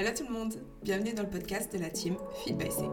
[0.00, 2.84] Hello tout le monde, bienvenue dans le podcast de la team Feed by C.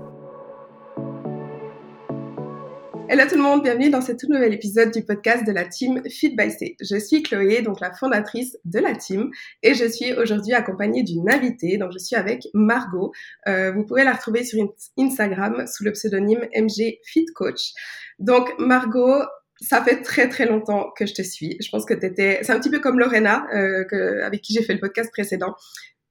[3.07, 6.01] Hello tout le monde, bienvenue dans ce tout nouvel épisode du podcast de la team
[6.09, 6.75] Feed by C.
[6.81, 9.31] Je suis Chloé, donc la fondatrice de la team,
[9.63, 13.13] et je suis aujourd'hui accompagnée d'une invitée, donc je suis avec Margot.
[13.47, 14.61] Euh, vous pouvez la retrouver sur
[14.99, 17.71] Instagram sous le pseudonyme MG Feed Coach.
[18.19, 19.23] Donc Margot,
[19.61, 21.55] ça fait très très longtemps que je te suis.
[21.63, 23.85] Je pense que tu étais, c'est un petit peu comme Lorena, euh,
[24.25, 25.55] avec qui j'ai fait le podcast précédent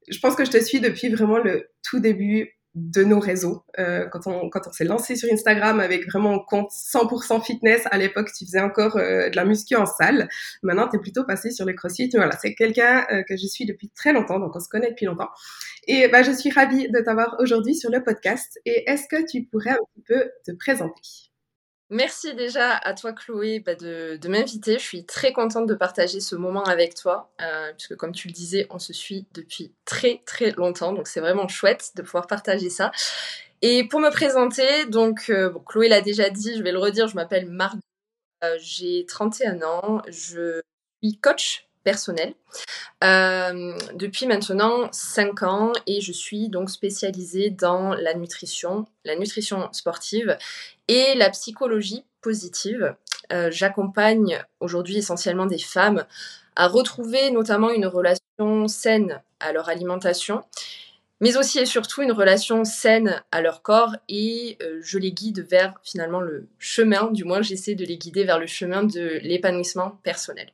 [0.09, 3.65] je pense que je te suis depuis vraiment le tout début de nos réseaux.
[3.79, 7.97] Euh, quand on, quand on s'est lancé sur Instagram avec vraiment compte 100% fitness, à
[7.97, 10.29] l'époque, tu faisais encore euh, de la muscu en salle.
[10.63, 12.11] Maintenant, tu es plutôt passé sur le crossfit.
[12.15, 15.07] Voilà, c'est quelqu'un euh, que je suis depuis très longtemps, donc on se connaît depuis
[15.07, 15.31] longtemps.
[15.89, 18.61] Et bah, je suis ravie de t'avoir aujourd'hui sur le podcast.
[18.67, 21.31] Et est-ce que tu pourrais un peu te présenter?
[21.91, 24.75] Merci déjà à toi Chloé bah, de, m'inviter.
[24.75, 28.33] Je suis très contente de partager ce moment avec toi, euh, puisque comme tu le
[28.33, 32.71] disais, on se suit depuis très très longtemps, donc c'est vraiment chouette de pouvoir partager
[32.71, 32.91] ça.
[33.63, 37.15] Et pour me présenter, donc euh, Chloé l'a déjà dit, je vais le redire, je
[37.15, 37.79] m'appelle Margot,
[38.43, 40.61] euh, j'ai 31 ans, je
[41.03, 42.35] suis coach personnel
[43.05, 49.69] euh, depuis maintenant 5 ans et je suis donc spécialisée dans la nutrition, la nutrition
[49.71, 50.37] sportive
[50.89, 52.97] et la psychologie positive.
[53.33, 56.05] Euh, j'accompagne aujourd'hui essentiellement des femmes
[56.57, 60.43] à retrouver notamment une relation saine à leur alimentation,
[61.21, 65.47] mais aussi et surtout une relation saine à leur corps et euh, je les guide
[65.49, 70.01] vers finalement le chemin, du moins j'essaie de les guider vers le chemin de l'épanouissement
[70.03, 70.51] personnel.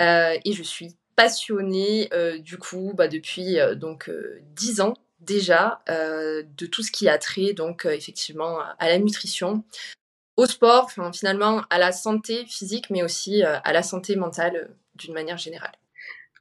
[0.00, 4.10] Euh, et je suis passionnée euh, du coup bah, depuis euh, donc
[4.54, 9.64] 10 ans déjà de tout ce qui a trait donc effectivement à la nutrition,
[10.36, 15.36] au sport, finalement à la santé physique, mais aussi à la santé mentale d'une manière
[15.36, 15.72] générale.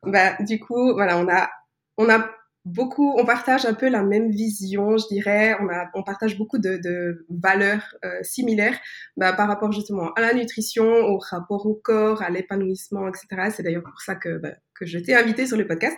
[0.04, 1.50] Bah, du coup, voilà, on a,
[1.98, 2.30] on a
[2.68, 5.56] beaucoup, on partage un peu la même vision, je dirais.
[5.62, 8.78] On, a, on partage beaucoup de, de valeurs euh, similaires
[9.16, 13.52] bah, par rapport justement à la nutrition, au rapport au corps, à l'épanouissement, etc.
[13.56, 15.98] C'est d'ailleurs pour ça que, bah, que je t'ai invité sur le podcast.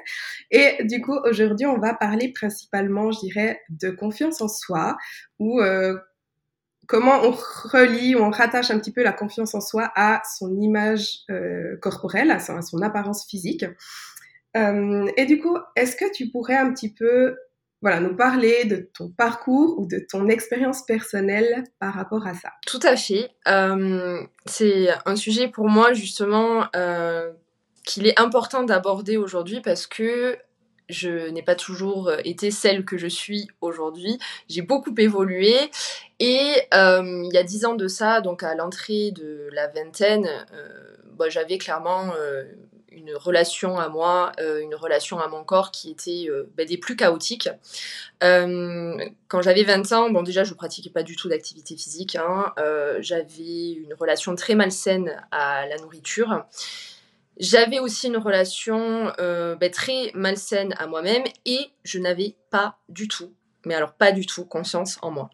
[0.52, 4.98] Et du coup, aujourd'hui, on va parler principalement, je dirais, de confiance en soi
[5.40, 5.98] ou euh,
[6.90, 11.20] comment on relie, on rattache un petit peu la confiance en soi à son image
[11.30, 13.64] euh, corporelle, à son apparence physique.
[14.58, 17.36] Euh, et du coup, est-ce que tu pourrais un petit peu
[17.82, 22.52] voilà, nous parler de ton parcours ou de ton expérience personnelle par rapport à ça?
[22.66, 23.30] Tout à fait.
[23.48, 27.32] Euh, c'est un sujet pour moi justement euh,
[27.86, 30.38] qu'il est important d'aborder aujourd'hui parce que
[30.90, 34.18] je n'ai pas toujours été celle que je suis aujourd'hui.
[34.50, 35.54] J'ai beaucoup évolué
[36.20, 40.28] et il y a dix ans de ça, donc à l'entrée de la vingtaine,
[41.14, 42.12] bah, j'avais clairement
[42.92, 46.78] une relation à moi, euh, une relation à mon corps qui était euh, bah, des
[46.78, 47.50] plus chaotiques.
[48.24, 52.54] Euh, quand j'avais 20 ans, bon déjà je pratiquais pas du tout d'activité physique, hein.
[53.00, 56.46] j'avais une relation très malsaine à la nourriture.
[57.38, 63.34] J'avais aussi une relation bah, très malsaine à moi-même et je n'avais pas du tout,
[63.66, 65.30] mais alors pas du tout, conscience en moi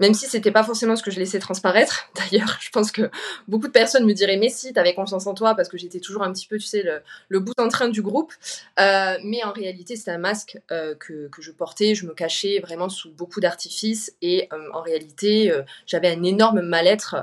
[0.00, 2.08] même si c'était pas forcément ce que je laissais transparaître.
[2.14, 3.10] D'ailleurs, je pense que
[3.46, 6.22] beaucoup de personnes me diraient mais si, t'avais confiance en toi parce que j'étais toujours
[6.22, 6.84] un petit peu, tu sais,
[7.28, 8.32] le, bout en train du groupe.
[8.80, 11.94] Euh, mais en réalité, c'était un masque euh, que, je portais.
[11.94, 15.52] Je me cachais vraiment sous beaucoup d'artifices et euh, en réalité,
[15.86, 17.16] j'avais un énorme mal-être.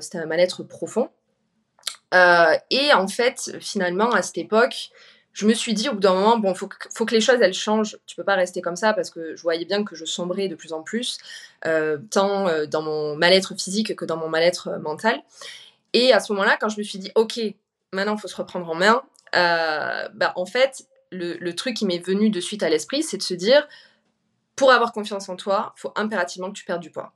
[0.00, 1.08] c'était un mal-être profond.
[2.12, 4.90] et en fait, finalement, à cette époque,
[5.32, 7.40] je me suis dit au bout d'un moment, bon, faut que, faut que les choses
[7.40, 7.98] elles changent.
[8.06, 10.54] Tu peux pas rester comme ça parce que je voyais bien que je sombrais de
[10.54, 11.18] plus en plus,
[11.66, 15.22] euh, tant euh, dans mon mal-être physique que dans mon mal-être euh, mental.
[15.94, 17.40] Et à ce moment-là, quand je me suis dit, ok,
[17.92, 19.02] maintenant faut se reprendre en main,
[19.34, 23.22] bah en fait, le, le truc qui m'est venu de suite à l'esprit, c'est de
[23.22, 23.66] se dire,
[24.56, 27.12] pour avoir confiance en toi, faut impérativement que tu perdes du poids.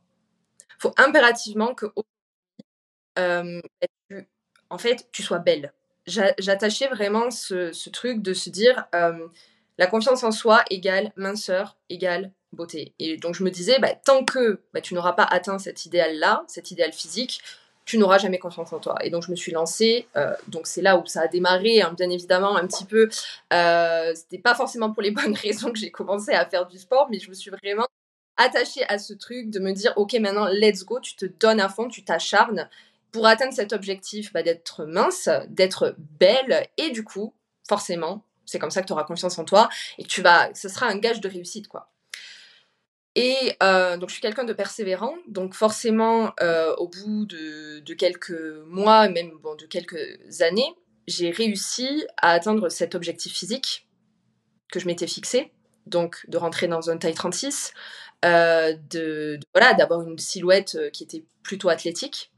[0.78, 1.86] Faut impérativement que
[4.68, 5.72] en fait, tu sois belle
[6.06, 9.26] j'attachais vraiment ce, truc de se dire euh,
[9.78, 12.94] la confiance en soi égale minceur égale beauté.
[12.98, 16.44] Et donc je me disais, bah, tant que bah, tu n'auras pas atteint cet idéal-là,
[16.48, 17.40] cet idéal physique,
[17.84, 18.96] tu n'auras jamais confiance en toi.
[19.02, 21.94] Et donc je me suis lancée, euh, donc c'est là où ça a démarré, hein,
[21.96, 23.08] bien évidemment, un petit peu.
[23.52, 27.08] Euh, C'était pas forcément pour les bonnes raisons que j'ai commencé à faire du sport,
[27.10, 27.86] mais je me suis vraiment
[28.36, 31.68] attachée à ce truc de me dire, ok, maintenant, let's go, tu te donnes à
[31.68, 32.68] fond, tu t'acharnes
[33.16, 37.32] pour atteindre cet objectif bah, d'être mince, d'être belle, et du coup,
[37.66, 40.84] forcément, c'est comme ça que tu auras confiance en toi, et tu vas, ce sera
[40.84, 41.90] un gage de réussite, quoi.
[43.14, 48.38] Et euh, donc je suis quelqu'un de persévérant, donc forcément euh, au bout de, quelques
[48.66, 50.74] mois, même bon, de quelques années,
[51.06, 53.88] j'ai réussi à atteindre cet objectif physique
[54.70, 55.52] que je m'étais fixé.
[55.86, 57.72] donc de rentrer dans un taille 36,
[58.26, 62.30] euh, de, voilà, d'avoir une silhouette qui était plutôt athlétique.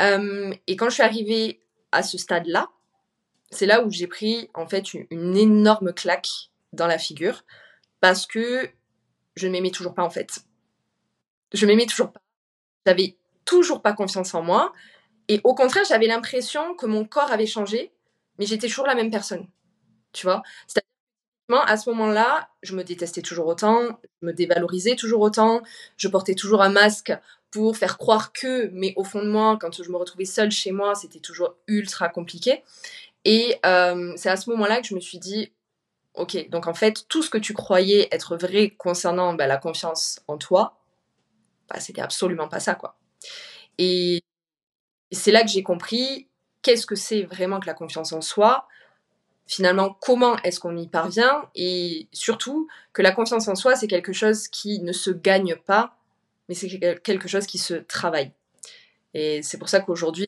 [0.00, 1.60] Et quand je suis arrivée
[1.92, 2.68] à ce stade-là,
[3.50, 6.28] c'est là où j'ai pris en fait une, énorme claque
[6.72, 7.44] dans la figure
[8.00, 8.68] parce que
[9.36, 10.40] je ne m'aimais toujours pas en fait.
[11.52, 12.20] Je m'aimais toujours pas.
[12.86, 14.72] J'avais toujours pas confiance en moi
[15.28, 17.92] et au contraire, j'avais l'impression que mon corps avait changé,
[18.38, 19.46] mais j'étais toujours la même personne.
[20.12, 20.42] Tu vois
[21.54, 25.62] à ce moment-là, je me détestais toujours autant, je me dévalorisais toujours autant,
[25.96, 27.12] je portais toujours un masque
[27.72, 30.94] faire croire que, mais au fond de moi, quand je me retrouvais seule chez moi,
[30.94, 32.62] c'était toujours ultra compliqué.
[33.24, 35.52] Et euh, c'est à ce moment-là que je me suis dit,
[36.14, 40.20] ok, donc en fait, tout ce que tu croyais être vrai concernant bah, la confiance
[40.28, 40.78] en toi,
[41.68, 42.96] bah, c'était absolument pas ça, quoi.
[43.78, 44.22] Et
[45.10, 46.28] c'est là que j'ai compris
[46.62, 48.66] qu'est-ce que c'est vraiment que la confiance en soi,
[49.46, 54.12] finalement, comment est-ce qu'on y parvient, et surtout que la confiance en soi, c'est quelque
[54.12, 55.95] chose qui ne se gagne pas,
[56.48, 56.68] mais c'est
[57.02, 58.32] quelque chose qui se travaille.
[59.14, 60.26] Et c'est pour ça qu'aujourd'hui,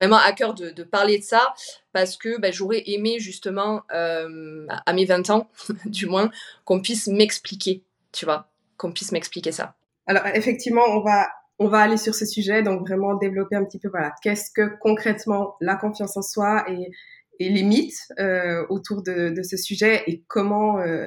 [0.00, 1.54] vraiment à cœur de, parler de ça
[1.92, 5.50] parce que bah, j'aurais aimé justement, euh, à mes 20 ans
[5.84, 6.30] du moins,
[6.64, 9.76] qu'on puisse m'expliquer, tu vois, qu'on puisse m'expliquer ça.
[10.06, 11.28] Alors effectivement, on va
[11.62, 14.78] on va aller sur ce sujet, donc vraiment développer un petit peu, voilà, qu'est-ce que
[14.80, 16.90] concrètement la confiance en soi et,
[17.38, 21.06] les mythes euh, autour de, de, ce sujet et comment euh,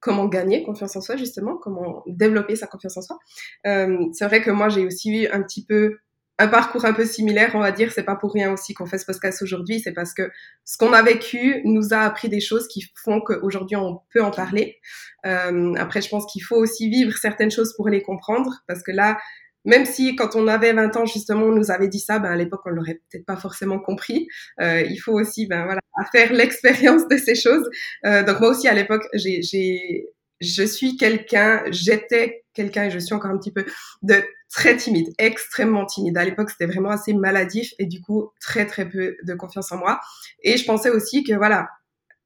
[0.00, 3.18] comment gagner confiance en soi justement, comment développer sa confiance en soi.
[3.66, 5.98] Euh, c'est vrai que moi j'ai aussi eu un petit peu
[6.40, 7.92] un parcours un peu similaire, on va dire.
[7.92, 9.78] C'est pas pour rien aussi qu'on fait ce podcast aujourd'hui.
[9.80, 10.30] C'est parce que
[10.64, 14.30] ce qu'on a vécu nous a appris des choses qui font qu'aujourd'hui on peut en
[14.30, 14.78] parler.
[15.26, 18.90] Euh, après, je pense qu'il faut aussi vivre certaines choses pour les comprendre, parce que
[18.90, 19.18] là,
[19.64, 22.36] même si quand on avait 20 ans justement on nous avait dit ça, ben à
[22.36, 24.28] l'époque on l'aurait peut-être pas forcément compris.
[24.60, 25.80] Euh, il faut aussi ben voilà
[26.12, 27.68] faire l'expérience de ces choses.
[28.06, 30.06] Euh, donc moi aussi à l'époque j'ai
[30.40, 33.64] je suis quelqu'un, j'étais quelqu'un et je suis encore un petit peu
[34.02, 36.16] de très timide, extrêmement timide.
[36.16, 39.78] À l'époque, c'était vraiment assez maladif et du coup, très très peu de confiance en
[39.78, 40.00] moi.
[40.42, 41.68] Et je pensais aussi que voilà,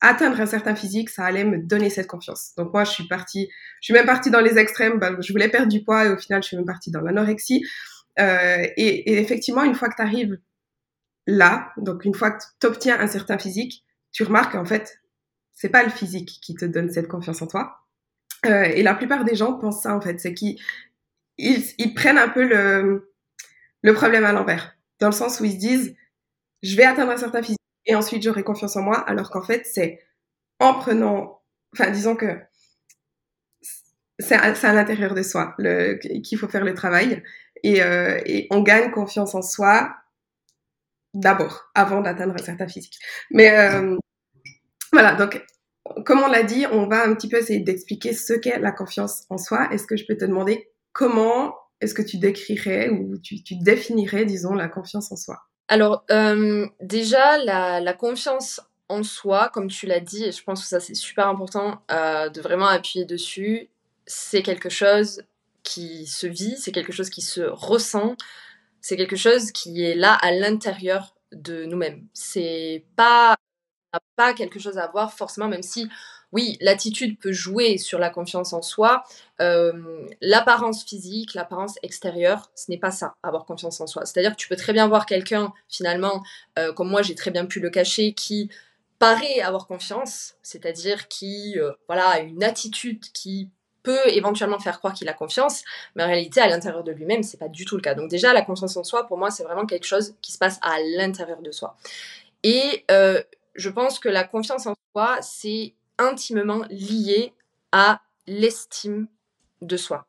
[0.04, 2.52] atteindre un certain physique, ça allait me donner cette confiance.
[2.56, 3.48] Donc moi, je suis partie,
[3.80, 4.98] je suis même partie dans les extrêmes.
[4.98, 7.64] Ben, je voulais perdre du poids et au final, je suis même partie dans l'anorexie.
[8.18, 10.38] Euh, et, effectivement, une fois que tu arrives
[11.26, 15.00] là, donc une fois que tu obtiens un certain physique, tu remarques qu'en fait,
[15.52, 17.78] c'est pas le physique qui te donne cette confiance en toi,
[18.46, 20.58] euh, et la plupart des gens pensent ça en fait, c'est qu'ils
[21.38, 23.10] ils, prennent un peu le,
[23.82, 25.96] le problème à l'envers, dans le sens où ils se disent,
[26.62, 29.66] je vais atteindre un certain physique et ensuite j'aurai confiance en moi, alors qu'en fait
[29.66, 30.00] c'est
[30.60, 31.42] en prenant,
[31.72, 32.38] enfin disons que
[34.18, 35.56] c'est à, à l'intérieur de soi
[36.22, 37.22] qu'il faut faire le travail
[37.62, 39.94] et, euh, et on gagne confiance en soi
[41.14, 42.98] d'abord, avant d'atteindre un certain physique.
[43.30, 43.96] Mais euh,
[44.92, 45.42] voilà, donc
[46.04, 49.24] comme on l'a dit, on va un petit peu essayer d'expliquer ce qu'est la confiance
[49.30, 49.68] en soi.
[49.72, 54.54] Est-ce que je peux te demander comment est-ce que tu décrirais ou tu, définirais, disons,
[54.54, 55.42] la confiance en soi?
[55.68, 60.68] Alors, euh, déjà, la, confiance en soi, comme tu l'as dit, et je pense que
[60.68, 63.70] ça c'est super important euh, de vraiment appuyer dessus,
[64.06, 65.22] c'est quelque chose
[65.62, 68.16] qui se vit, c'est quelque chose qui se ressent,
[68.82, 72.06] c'est quelque chose qui est là à l'intérieur de nous-mêmes.
[72.12, 73.36] C'est pas
[74.16, 75.88] pas quelque chose à voir forcément, même si,
[76.34, 79.04] oui, l'attitude peut jouer sur la confiance en soi.
[79.40, 84.04] Euh, l'apparence physique, l'apparence extérieure, ce n'est pas ça, avoir confiance en soi.
[84.04, 86.24] C'est-à-dire que tu peux très bien voir quelqu'un, finalement,
[86.58, 88.50] euh, comme moi j'ai très bien pu le cacher, qui
[88.98, 93.48] paraît avoir confiance, c'est-à-dire qui euh, voilà, a une attitude qui
[93.84, 95.62] peut éventuellement faire croire qu'il a confiance,
[95.94, 97.94] mais en réalité, à l'intérieur de lui-même, c'est pas du tout le cas.
[97.94, 100.58] Donc déjà, la confiance en soi, pour moi, c'est vraiment quelque chose qui se passe
[100.62, 101.76] à l'intérieur de soi.
[102.42, 107.32] Et je pense que la confiance en soi, c'est intimement lié
[107.72, 109.08] à l'estime
[109.60, 110.06] de soi.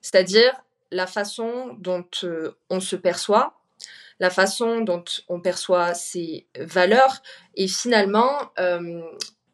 [0.00, 0.52] C'est-à-dire
[0.90, 3.60] la façon dont euh, on se perçoit,
[4.20, 7.22] la façon dont on perçoit ses valeurs
[7.54, 9.02] et finalement euh,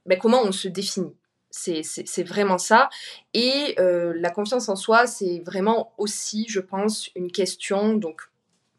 [0.06, 1.14] ben, comment on se définit.
[1.50, 2.88] C'est vraiment ça.
[3.32, 8.22] Et euh, la confiance en soi, c'est vraiment aussi, je pense, une question, donc,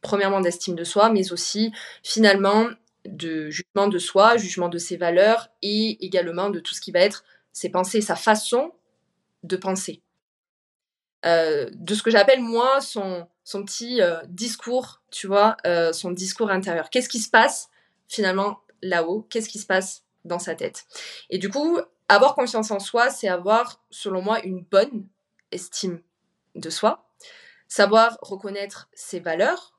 [0.01, 1.72] premièrement d'estime de soi, mais aussi
[2.03, 2.67] finalement
[3.06, 7.00] de jugement de soi, jugement de ses valeurs et également de tout ce qui va
[7.00, 8.72] être ses pensées, sa façon
[9.44, 10.02] de penser.
[11.26, 16.12] Euh, de ce que j'appelle moi son, son petit euh, discours, tu vois, euh, son
[16.12, 16.90] discours intérieur.
[16.90, 17.70] Qu'est-ce qui se passe
[18.08, 19.26] finalement là-haut?
[19.30, 20.86] Qu'est-ce qui se passe dans sa tête?
[21.30, 25.08] Et du coup, avoir confiance en soi, c'est avoir, selon moi, une bonne
[25.52, 26.02] estime
[26.54, 27.10] de soi,
[27.68, 29.75] savoir reconnaître ses valeurs,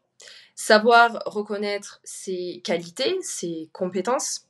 [0.57, 4.49] savoir reconnaître ses qualités, ses compétences,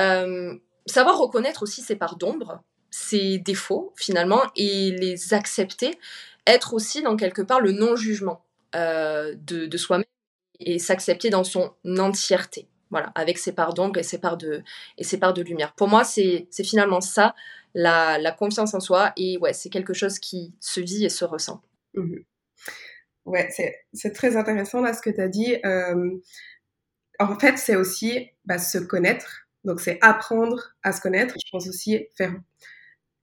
[0.00, 5.98] euh, savoir reconnaître aussi ses parts d'ombre, ses défauts finalement et les accepter,
[6.46, 8.42] être aussi dans quelque part le non-jugement
[8.74, 10.04] euh, de, soi-même
[10.60, 12.66] et s'accepter dans son entièreté.
[12.90, 14.62] Voilà, avec ses parts d'ombre et ses parts de,
[14.98, 15.74] et ses parts de lumière.
[15.74, 17.34] Pour moi, c'est finalement ça,
[17.74, 19.12] la, confiance en soi.
[19.16, 21.60] Et ouais, c'est quelque chose qui se vit et se ressent.
[21.94, 22.18] Mmh
[23.24, 23.48] ouais,
[23.92, 25.56] c'est très intéressant là ce que tu as dit.
[25.64, 26.10] Euh,
[27.18, 29.46] en fait, c'est aussi bah, se connaître.
[29.64, 31.34] Donc, c'est apprendre à se connaître.
[31.44, 32.34] Je pense aussi faire.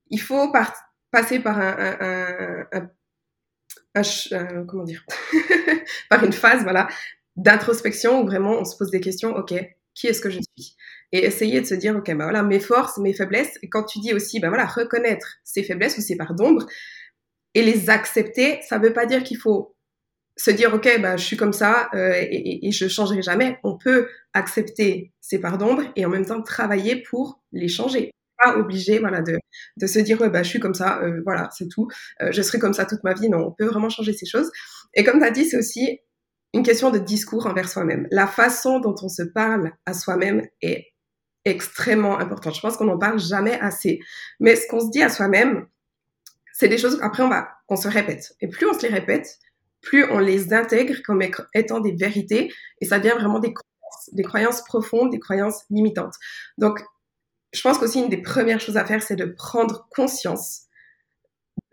[0.09, 0.51] Il faut
[1.11, 2.65] passer par un,
[3.95, 5.05] un, comment dire,
[6.09, 6.87] par une phase, voilà,
[7.35, 9.35] d'introspection où vraiment on se pose des questions.
[9.35, 9.53] Ok,
[9.93, 10.75] qui est-ce que je suis?
[11.11, 13.57] Et essayer de se dire, ok, bah voilà, mes forces, mes faiblesses.
[13.61, 16.65] Et quand tu dis aussi, bah voilà, reconnaître ses faiblesses ou ses parts d'ombre
[17.53, 19.75] et les accepter, ça veut pas dire qu'il faut
[20.41, 23.59] se dire ok bah je suis comme ça euh, et, et, je changerai jamais.
[23.63, 28.09] On peut accepter ces parts d'ombre et en même temps travailler pour les changer.
[28.43, 29.37] Pas obligé voilà de,
[29.77, 31.87] de se dire bah je suis comme ça euh, voilà c'est tout.
[32.21, 33.29] Euh, je serai comme ça toute ma vie.
[33.29, 34.49] Non on peut vraiment changer ces choses.
[34.95, 35.99] Et comme tu as dit c'est aussi
[36.55, 38.07] une question de discours envers soi-même.
[38.09, 40.87] La façon dont on se parle à soi-même est
[41.45, 42.55] extrêmement importante.
[42.55, 43.99] Je pense qu'on n'en parle jamais assez.
[44.39, 45.67] Mais ce qu'on se dit à soi-même
[46.53, 48.33] c'est des choses qu'après on va on se répète.
[48.41, 49.37] Et plus on se les répète
[49.81, 51.21] plus on les intègre comme
[51.53, 56.15] étant des vérités et ça devient vraiment des croyances, des croyances profondes, des croyances limitantes.
[56.57, 56.79] Donc,
[57.53, 60.67] je pense qu'aussi une des premières choses à faire, c'est de prendre conscience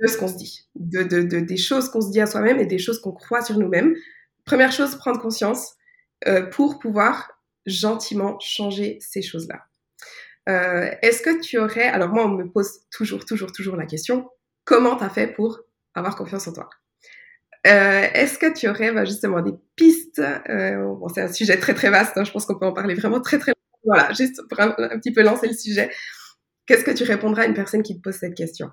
[0.01, 2.79] de ce qu'on se dit, de des choses qu'on se dit à soi-même et des
[2.79, 3.95] choses qu'on croit sur nous-mêmes.
[4.45, 5.75] Première chose, prendre conscience
[6.27, 7.31] euh, pour pouvoir
[7.67, 9.65] gentiment changer ces choses-là.
[10.49, 14.29] Euh, Est-ce que tu aurais, alors moi on me pose toujours, toujours, toujours la question,
[14.65, 15.61] comment tu as fait pour
[15.95, 16.71] avoir confiance en toi?
[17.67, 21.75] Euh, Est-ce que tu aurais bah, justement des pistes euh, bon, C'est un sujet très
[21.75, 23.53] très vaste, hein, je pense qu'on peut en parler vraiment très très
[23.85, 25.91] Voilà, juste pour un, petit peu lancer le sujet.
[26.67, 28.71] Qu'est-ce que tu répondras à une personne qui te pose cette question?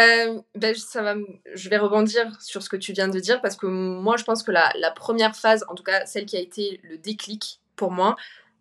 [0.00, 1.14] Euh, ben, ça va,
[1.54, 4.42] je vais rebondir sur ce que tu viens de dire parce que moi je pense
[4.42, 7.90] que la, la première phase, en tout cas celle qui a été le déclic pour
[7.90, 8.16] moi,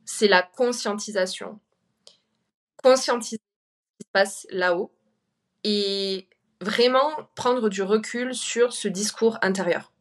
[0.06, 1.60] c'est la conscientisation.
[2.84, 4.92] Conscientiser ce qui se passe là-haut
[5.64, 6.28] et
[6.62, 9.92] vraiment prendre du recul sur ce discours intérieur.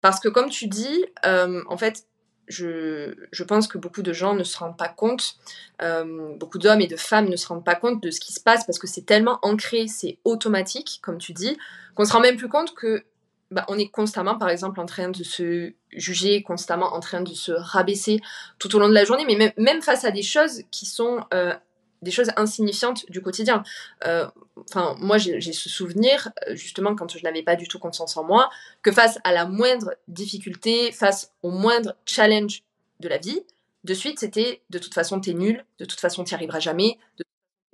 [0.00, 2.06] Parce que comme tu dis, euh, en fait,
[2.46, 5.36] je, je, pense que beaucoup de gens ne se rendent pas compte,
[5.80, 8.40] euh, beaucoup d'hommes et de femmes ne se rendent pas compte de ce qui se
[8.40, 11.56] passe parce que c'est tellement ancré, c'est automatique, comme tu dis,
[11.94, 13.04] qu'on se rend même plus compte que
[13.50, 17.32] bah, on est constamment, par exemple, en train de se juger, constamment en train de
[17.32, 18.20] se rabaisser
[18.58, 21.24] tout au long de la journée, mais même, même face à des choses qui sont
[21.32, 21.54] euh,
[22.04, 23.64] des choses insignifiantes du quotidien.
[24.06, 24.28] Euh,
[24.70, 28.24] enfin, moi, j'ai ce souvenir, euh, justement, quand je n'avais pas du tout confiance en
[28.24, 28.50] moi,
[28.82, 32.62] que face à la moindre difficulté, face au moindre challenge
[33.00, 33.42] de la vie,
[33.82, 37.24] de suite, c'était de toute façon, t'es nul, de toute façon, t'y arriveras jamais, de
[37.24, 37.32] toute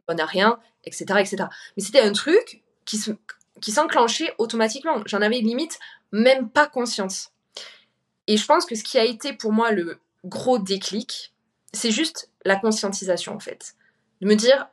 [0.09, 1.45] façon, t'es à rien, etc., etc.
[1.77, 2.99] Mais c'était un truc qui
[3.61, 5.03] qui s'enclenchait automatiquement.
[5.05, 5.79] J'en avais limite
[6.13, 7.31] même pas conscience.
[8.27, 11.35] Et je pense que ce qui a été pour moi le gros déclic,
[11.73, 13.75] c'est juste la conscientisation en fait
[14.21, 14.69] de me dire,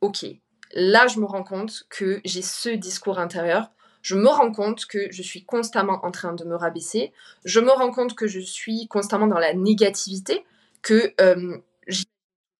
[0.00, 0.26] ok,
[0.74, 3.70] là je me rends compte que j'ai ce discours intérieur,
[4.02, 7.12] je me rends compte que je suis constamment en train de me rabaisser,
[7.44, 10.44] je me rends compte que je suis constamment dans la négativité,
[10.82, 12.04] que euh, j'ai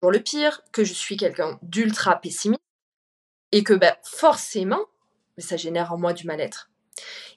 [0.00, 2.60] pour le pire, que je suis quelqu'un d'ultra pessimiste,
[3.52, 4.80] et que bah, forcément,
[5.38, 6.70] ça génère en moi du mal-être.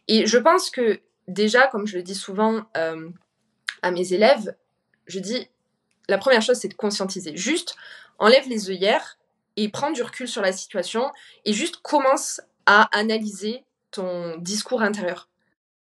[0.07, 3.09] Et je pense que déjà, comme je le dis souvent euh,
[3.81, 4.55] à mes élèves,
[5.07, 5.47] je dis,
[6.07, 7.35] la première chose, c'est de conscientiser.
[7.35, 7.75] Juste,
[8.19, 9.17] enlève les œillères
[9.57, 11.11] et prends du recul sur la situation
[11.45, 15.29] et juste commence à analyser ton discours intérieur.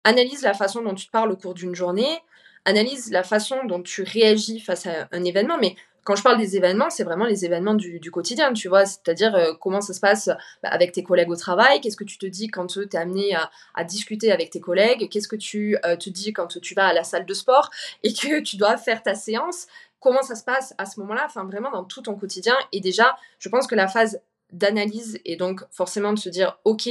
[0.03, 2.19] Analyse la façon dont tu parles au cours d'une journée,
[2.65, 6.57] analyse la façon dont tu réagis face à un événement, mais quand je parle des
[6.57, 10.29] événements, c'est vraiment les événements du, quotidien, tu vois, c'est-à-dire euh, comment ça se passe
[10.61, 13.35] bah, avec tes collègues au travail, qu'est-ce que tu te dis quand tu es amené
[13.73, 16.93] à, discuter avec tes collègues, qu'est-ce que tu euh, te dis quand tu vas à
[16.93, 17.69] la salle de sport
[18.03, 19.67] et que tu dois faire ta séance,
[20.03, 22.55] comment ça se passe à ce moment-là, enfin vraiment dans tout ton quotidien.
[22.73, 26.89] Et déjà, je pense que la phase d'analyse et donc forcément de se dire, ok,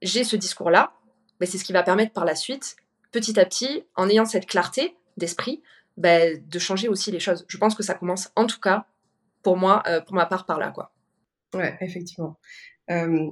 [0.00, 0.92] j'ai ce discours-là,
[1.40, 2.76] mais c'est ce qui va permettre par la suite,
[3.10, 5.60] petit à petit, en ayant cette clarté d'esprit,
[5.96, 7.44] ben, de changer aussi les choses.
[7.48, 8.86] Je pense que ça commence en tout cas
[9.42, 10.92] pour moi, euh, pour ma part par là, quoi.
[11.52, 12.38] Ouais, effectivement.
[12.90, 13.28] Euh,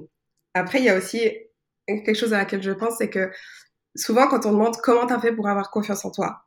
[0.53, 1.31] après, il y a aussi
[1.87, 3.31] quelque chose à laquelle je pense, c'est que
[3.95, 6.44] souvent quand on demande comment tu as fait pour avoir confiance en toi,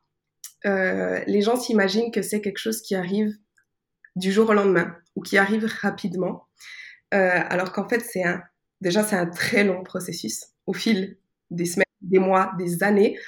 [0.67, 3.33] euh, les gens s'imaginent que c'est quelque chose qui arrive
[4.17, 6.47] du jour au lendemain ou qui arrive rapidement,
[7.15, 8.43] euh, alors qu'en fait, c'est un,
[8.81, 11.17] déjà, c'est un très long processus au fil
[11.51, 13.19] des semaines, des mois, des années.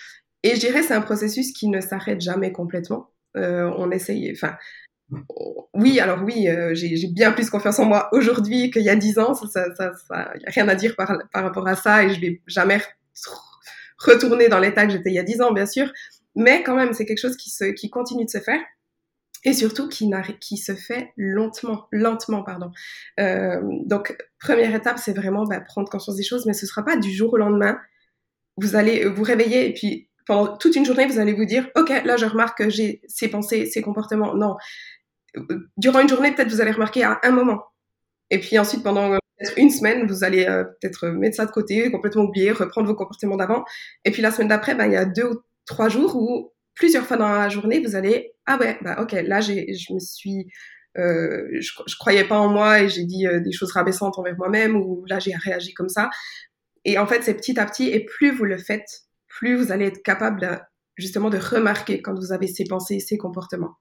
[0.42, 3.10] Et je dirais, c'est un processus qui ne s'arrête jamais complètement.
[3.36, 4.56] Euh, on essaye, enfin,
[5.74, 9.34] oui, alors oui, j'ai bien plus confiance en moi aujourd'hui qu'il y a dix ans.
[9.34, 12.10] Ça, ça, ça, ça y a rien à dire par, par rapport à ça et
[12.10, 12.80] je vais jamais
[13.98, 15.92] retourner dans l'état que j'étais il y a dix ans, bien sûr.
[16.36, 18.60] Mais quand même, c'est quelque chose qui, se, qui continue de se faire
[19.44, 20.10] et surtout qui,
[20.40, 22.70] qui se fait lentement, lentement, pardon.
[23.18, 26.96] Euh, donc, première étape, c'est vraiment bah, prendre conscience des choses, mais ce sera pas
[26.96, 27.78] du jour au lendemain.
[28.58, 31.88] Vous allez vous réveiller et puis pendant toute une journée, vous allez vous dire, OK,
[32.04, 34.34] là, je remarque que j'ai ces pensées, ces comportements.
[34.34, 34.56] Non.
[35.76, 37.62] Durant une journée, peut-être vous allez remarquer à un moment.
[38.30, 39.18] Et puis ensuite, pendant
[39.56, 43.36] une semaine, vous allez euh, peut-être mettre ça de côté, complètement oublier, reprendre vos comportements
[43.36, 43.64] d'avant.
[44.04, 47.06] Et puis la semaine d'après, ben, il y a deux ou trois jours où plusieurs
[47.06, 50.46] fois dans la journée, vous allez, ah ouais, bah ok, là, je me suis,
[50.98, 54.36] euh, je, je, croyais pas en moi et j'ai dit euh, des choses rabaissantes envers
[54.36, 56.10] moi-même ou là, j'ai réagi comme ça.
[56.84, 59.86] Et en fait, c'est petit à petit et plus vous le faites, plus vous allez
[59.86, 63.76] être capable justement de remarquer quand vous avez ces pensées, ces comportements.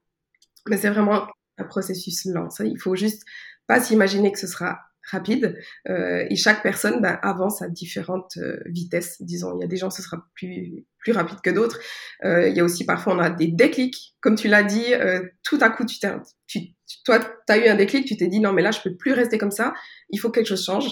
[0.68, 1.26] Mais c'est vraiment
[1.58, 2.50] un processus lent.
[2.50, 3.24] Ça, il faut juste
[3.66, 4.78] pas s'imaginer que ce sera
[5.10, 9.20] rapide euh, et chaque personne ben, avance à différentes euh, vitesses.
[9.20, 11.78] Disons il y a des gens ce sera plus plus rapide que d'autres.
[12.24, 14.16] Euh, il y a aussi parfois on a des déclics.
[14.20, 16.08] Comme tu l'as dit euh, tout à coup tu t'es
[16.46, 16.60] tu,
[17.04, 19.12] toi tu as eu un déclic tu t'es dit non mais là je peux plus
[19.12, 19.74] rester comme ça.
[20.10, 20.90] Il faut que quelque chose change.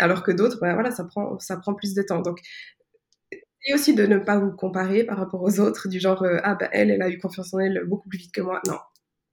[0.00, 2.20] Alors que d'autres ben voilà ça prend ça prend plus de temps.
[2.20, 2.40] Donc
[3.66, 6.54] et aussi de ne pas vous comparer par rapport aux autres, du genre, euh, ah
[6.54, 8.60] ben elle, elle a eu confiance en elle beaucoup plus vite que moi.
[8.66, 8.78] Non,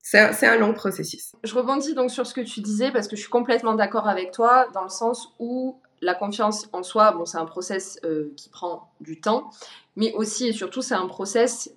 [0.09, 1.35] c'est un long processus.
[1.43, 4.31] Je rebondis donc sur ce que tu disais parce que je suis complètement d'accord avec
[4.31, 8.47] toi dans le sens où la confiance en soi, bon, c'est un process euh, qui
[8.49, 9.49] prend du temps,
[9.97, 11.71] mais aussi et surtout, c'est un process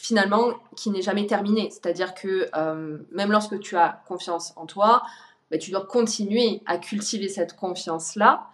[0.00, 1.70] finalement qui n'est jamais terminé.
[1.70, 5.02] C'est-à-dire que euh, même lorsque tu as confiance en toi,
[5.50, 8.48] bah, tu dois continuer à cultiver cette confiance-là.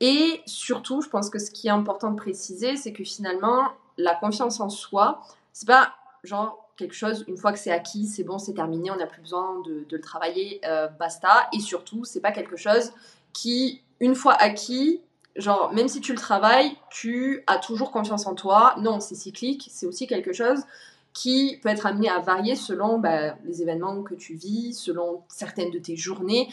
[0.00, 4.14] Et surtout, je pense que ce qui est important de préciser, c'est que finalement, la
[4.14, 5.22] confiance en soi,
[5.52, 8.96] c'est pas genre quelque chose, une fois que c'est acquis, c'est bon, c'est terminé, on
[8.96, 11.48] n'a plus besoin de, le travailler, euh, basta.
[11.52, 12.92] Et surtout, c'est pas quelque chose
[13.32, 15.02] qui, une fois acquis,
[15.36, 18.74] genre, même si tu le travailles, tu as toujours confiance en toi.
[18.78, 20.60] Non, c'est cyclique, c'est aussi quelque chose
[21.12, 25.70] qui peut être amené à varier selon bah, les événements que tu vis, selon certaines
[25.70, 26.48] de tes journées.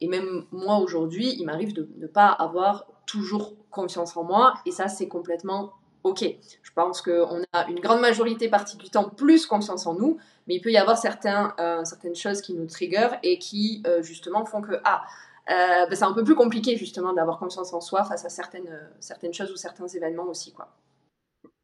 [0.00, 4.54] Et même moi aujourd'hui, il m'arrive de ne pas avoir toujours confiance en moi.
[4.66, 5.72] Et ça, c'est complètement
[6.04, 6.22] OK.
[6.62, 10.56] Je pense qu'on a une grande majorité partie du temps plus confiance en nous, mais
[10.56, 14.60] il peut y avoir euh, certaines choses qui nous trigger et qui euh, justement font
[14.60, 15.02] que ah,
[15.50, 19.32] euh, ben, c'est un peu plus compliqué justement d'avoir confiance en soi face à certaines,
[19.32, 20.52] choses ou certains événements aussi.
[20.52, 20.68] quoi.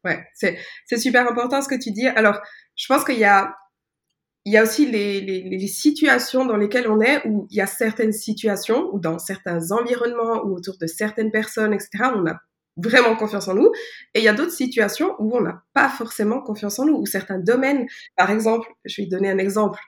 [0.03, 0.57] Ouais, c'est
[0.97, 2.07] super important ce que tu dis.
[2.07, 2.39] Alors,
[2.75, 3.53] je pense qu'il y a
[4.63, 8.99] aussi les, les, situations dans lesquelles on est, où il y a certaines situations, ou
[8.99, 12.39] dans certains environnements, ou autour de certaines personnes, etc., on a
[12.77, 13.71] vraiment confiance en nous.
[14.13, 17.05] Et il y a d'autres situations où on n'a pas forcément confiance en nous, ou
[17.05, 17.87] certains domaines.
[18.15, 19.79] Par exemple, je vais donner un exemple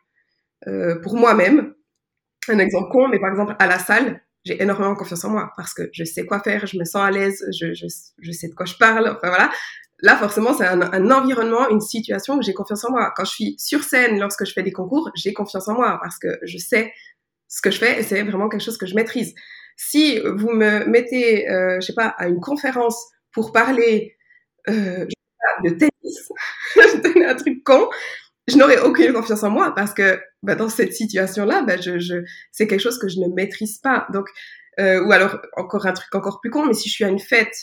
[0.67, 1.73] euh, pour moi-même,
[2.47, 5.73] un exemple con, mais par exemple, à la salle, j'ai énormément confiance en moi parce
[5.73, 7.85] que je sais quoi faire, je me sens à l'aise, je, je,
[8.19, 9.49] je sais de quoi je parle, enfin voilà.
[10.01, 13.13] Là, forcément, c'est un, un, environnement, une situation où j'ai confiance en moi.
[13.15, 16.19] Quand je suis sur scène, lorsque je fais des concours, j'ai confiance en moi parce
[16.19, 16.91] que je sais
[17.47, 19.33] ce que je fais et c'est vraiment quelque chose que je maîtrise.
[19.77, 22.97] Si vous me mettez, euh, je sais pas, à une conférence
[23.31, 24.15] pour parler
[24.69, 25.05] euh,
[25.63, 26.31] de tennis,
[26.75, 27.89] je donne un truc con,
[28.47, 32.23] je n'aurais aucune confiance en moi parce que bah, dans cette situation-là, bah, je, je,
[32.51, 34.07] c'est quelque chose que je ne maîtrise pas.
[34.11, 34.27] Donc,
[34.79, 37.19] euh, ou alors encore un truc encore plus con, mais si je suis à une
[37.19, 37.55] fête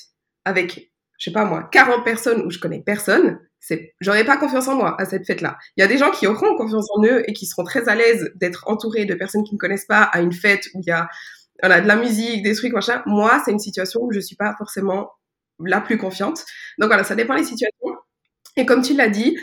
[0.45, 4.69] avec je sais pas moi, 40 personnes où je connais personne, c'est, j'aurais pas confiance
[4.69, 5.59] en moi à cette fête-là.
[5.77, 7.95] Il y a des gens qui auront confiance en eux et qui seront très à
[7.95, 10.93] l'aise d'être entourés de personnes qui ne connaissent pas à une fête où il y
[10.93, 11.11] a,
[11.63, 13.03] voilà, de la musique, des trucs, machin.
[13.07, 15.11] Moi, c'est une situation où je suis pas forcément
[15.65, 16.45] la plus confiante.
[16.79, 17.97] Donc voilà, ça dépend des situations.
[18.57, 19.39] Et comme tu l'as dit,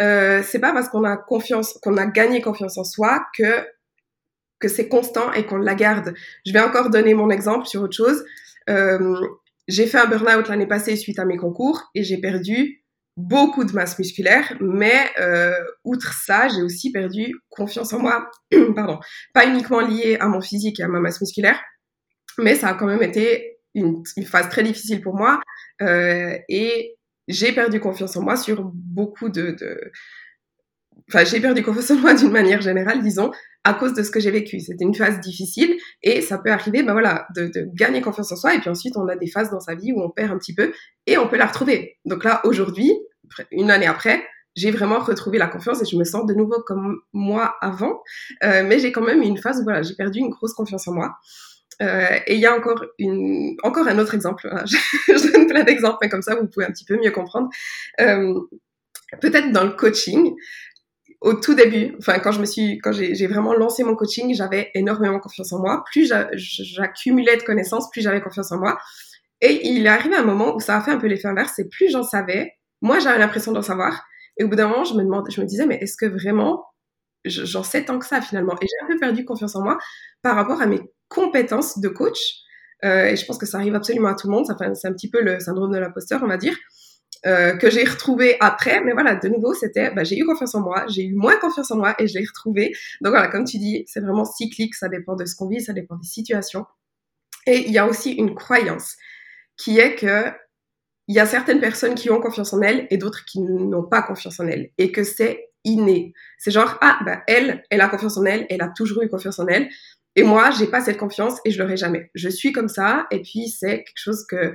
[0.00, 3.66] euh, c'est pas parce qu'on a confiance, qu'on a gagné confiance en soi que
[4.60, 6.14] que c'est constant et qu'on la garde.
[6.44, 8.24] Je vais encore donner mon exemple sur autre chose.
[8.68, 9.14] Euh,
[9.68, 12.82] j'ai fait un burn-out l'année passée suite à mes concours et j'ai perdu
[13.18, 15.52] beaucoup de masse musculaire, mais euh,
[15.82, 18.30] outre ça, j'ai aussi perdu confiance en moi.
[18.76, 19.00] Pardon,
[19.34, 21.60] pas uniquement lié à mon physique et à ma masse musculaire,
[22.38, 25.40] mais ça a quand même été une, une phase très difficile pour moi
[25.82, 29.90] euh, et j'ai perdu confiance en moi sur beaucoup de, de...
[31.08, 33.32] enfin j'ai perdu confiance en moi d'une manière générale, disons,
[33.64, 34.60] à cause de ce que j'ai vécu.
[34.60, 38.36] C'était une phase difficile et ça peut arriver, ben voilà, de, de, gagner confiance en
[38.36, 40.38] soi et puis ensuite on a des phases dans sa vie où on perd un
[40.38, 40.72] petit peu
[41.06, 41.98] et on peut la retrouver.
[42.04, 42.92] Donc là, aujourd'hui,
[43.50, 44.24] une année après,
[44.56, 48.02] j'ai vraiment retrouvé la confiance et je me sens de nouveau comme moi avant,
[48.42, 50.94] euh, mais j'ai quand même une phase où voilà, j'ai perdu une grosse confiance en
[50.94, 51.16] moi.
[51.80, 54.52] Euh, et il y a encore une, encore un autre exemple.
[54.66, 57.48] je donne plein d'exemples, mais comme ça vous pouvez un petit peu mieux comprendre.
[58.00, 58.34] Euh,
[59.20, 60.34] Peut-être dans le coaching,
[61.20, 64.70] au tout début, enfin quand je me suis, quand j'ai vraiment lancé mon coaching, j'avais
[64.74, 65.82] énormément confiance en moi.
[65.90, 68.78] Plus j'accumulais de connaissances, plus j'avais confiance en moi.
[69.40, 71.54] Et il est arrivé un moment où ça a fait un peu l'effet inverse.
[71.56, 74.04] C'est plus j'en savais, moi j'avais l'impression d'en savoir.
[74.36, 76.64] Et au bout d'un moment, je me demandais, je me disais, mais est-ce que vraiment
[77.24, 78.54] j'en sais tant que ça finalement?
[78.60, 79.78] Et j'ai un peu perdu confiance en moi
[80.22, 82.18] par rapport à mes compétences de coach.
[82.84, 84.46] Euh, et je pense que ça arrive absolument à tout le monde.
[84.74, 86.56] C'est un petit peu le syndrome de l'imposteur, on va dire.
[87.26, 88.80] Euh, que j'ai retrouvé après.
[88.84, 91.70] Mais voilà, de nouveau, c'était, bah, j'ai eu confiance en moi, j'ai eu moins confiance
[91.72, 92.72] en moi et je l'ai retrouvé.
[93.00, 95.72] Donc voilà, comme tu dis, c'est vraiment cyclique, ça dépend de ce qu'on vit, ça
[95.72, 96.64] dépend des situations.
[97.46, 98.96] Et il y a aussi une croyance
[99.56, 100.30] qui est que
[101.08, 104.02] il y a certaines personnes qui ont confiance en elles et d'autres qui n'ont pas
[104.02, 106.12] confiance en elles et que c'est inné.
[106.38, 109.38] C'est genre, ah, bah, elle, elle a confiance en elle, elle a toujours eu confiance
[109.38, 109.68] en elle.
[110.16, 112.10] Et moi, j'ai pas cette confiance et je l'aurai jamais.
[112.14, 114.52] Je suis comme ça et puis c'est quelque chose que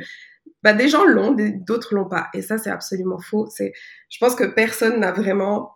[0.62, 1.36] bah, des gens l'ont,
[1.66, 2.28] d'autres l'ont pas.
[2.36, 3.48] Et ça, c'est absolument faux.
[3.50, 3.74] C'est,
[4.10, 5.72] je pense que personne n'a vraiment,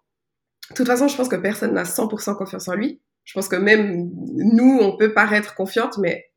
[0.70, 3.02] de toute façon, je pense que personne n'a 100% confiance en lui.
[3.24, 6.30] Je pense que même nous, on peut paraître confiante, mais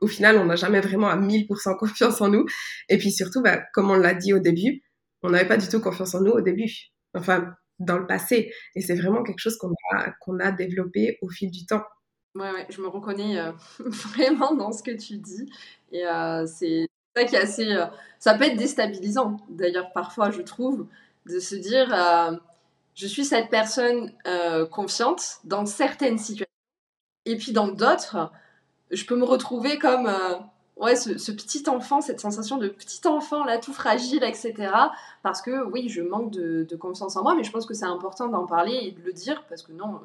[0.00, 2.44] au final, on n'a jamais vraiment à 1000% confiance en nous.
[2.88, 4.82] Et puis surtout, bah, comme on l'a dit au début,
[5.22, 6.70] on n'avait pas du tout confiance en nous au début.
[7.14, 8.52] Enfin, dans le passé.
[8.74, 11.82] Et c'est vraiment quelque chose qu'on a, développé au fil du temps.
[12.34, 15.50] Ouais, je me reconnais euh, vraiment dans ce que tu dis.
[15.92, 17.72] Et euh, c'est ça qui est assez.
[17.72, 17.86] Euh,
[18.18, 20.86] ça peut être déstabilisant, d'ailleurs, parfois, je trouve,
[21.26, 21.88] de se dire
[22.94, 24.12] je suis cette personne
[24.70, 26.46] confiante dans certaines situations,
[27.26, 28.30] et puis dans d'autres,
[28.90, 30.10] je peux me retrouver comme.
[30.76, 34.54] ouais, ce, petit enfant, cette sensation de petit enfant là, tout fragile, etc.
[35.22, 38.28] Parce que oui, je manque de, confiance en moi, mais je pense que c'est important
[38.28, 40.00] d'en parler et de le dire parce que non,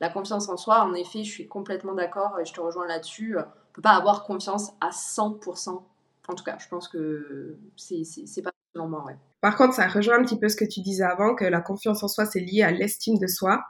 [0.00, 3.36] la confiance en soi, en effet, je suis complètement d'accord et je te rejoins là-dessus.
[3.38, 5.80] On peut pas avoir confiance à 100%
[6.28, 9.16] en tout cas, je pense que c'est pas selon ouais.
[9.40, 12.02] Par contre, ça rejoint un petit peu ce que tu disais avant, que la confiance
[12.02, 13.64] en soi, c'est lié à l'estime de soi.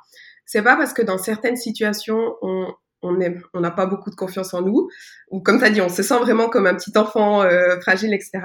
[0.45, 4.63] C'est pas parce que dans certaines situations, on, on n'a pas beaucoup de confiance en
[4.63, 4.89] nous,
[5.31, 8.13] ou comme tu as dit, on se sent vraiment comme un petit enfant euh, fragile,
[8.13, 8.41] etc.,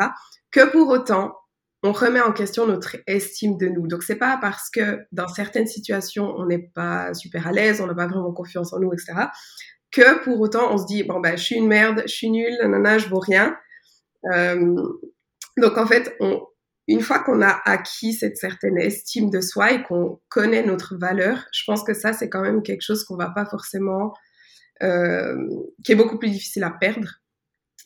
[0.51, 1.35] que pour autant,
[1.81, 3.87] on remet en question notre estime de nous.
[3.87, 7.87] Donc c'est pas parce que dans certaines situations, on n'est pas super à l'aise, on
[7.87, 9.27] n'a pas vraiment confiance en nous, etc.,
[9.91, 12.57] que pour autant, on se dit, bon, ben, je suis une merde, je suis nulle,
[12.61, 13.55] nanana, je vaux rien.
[14.33, 14.75] Euh,
[15.57, 16.41] donc en fait, on,
[16.87, 21.45] une fois qu'on a acquis cette certaine estime de soi et qu'on connaît notre valeur,
[21.51, 24.13] je pense que ça c'est quand même quelque chose qu'on va pas forcément,
[25.83, 27.09] qui est beaucoup plus difficile à perdre.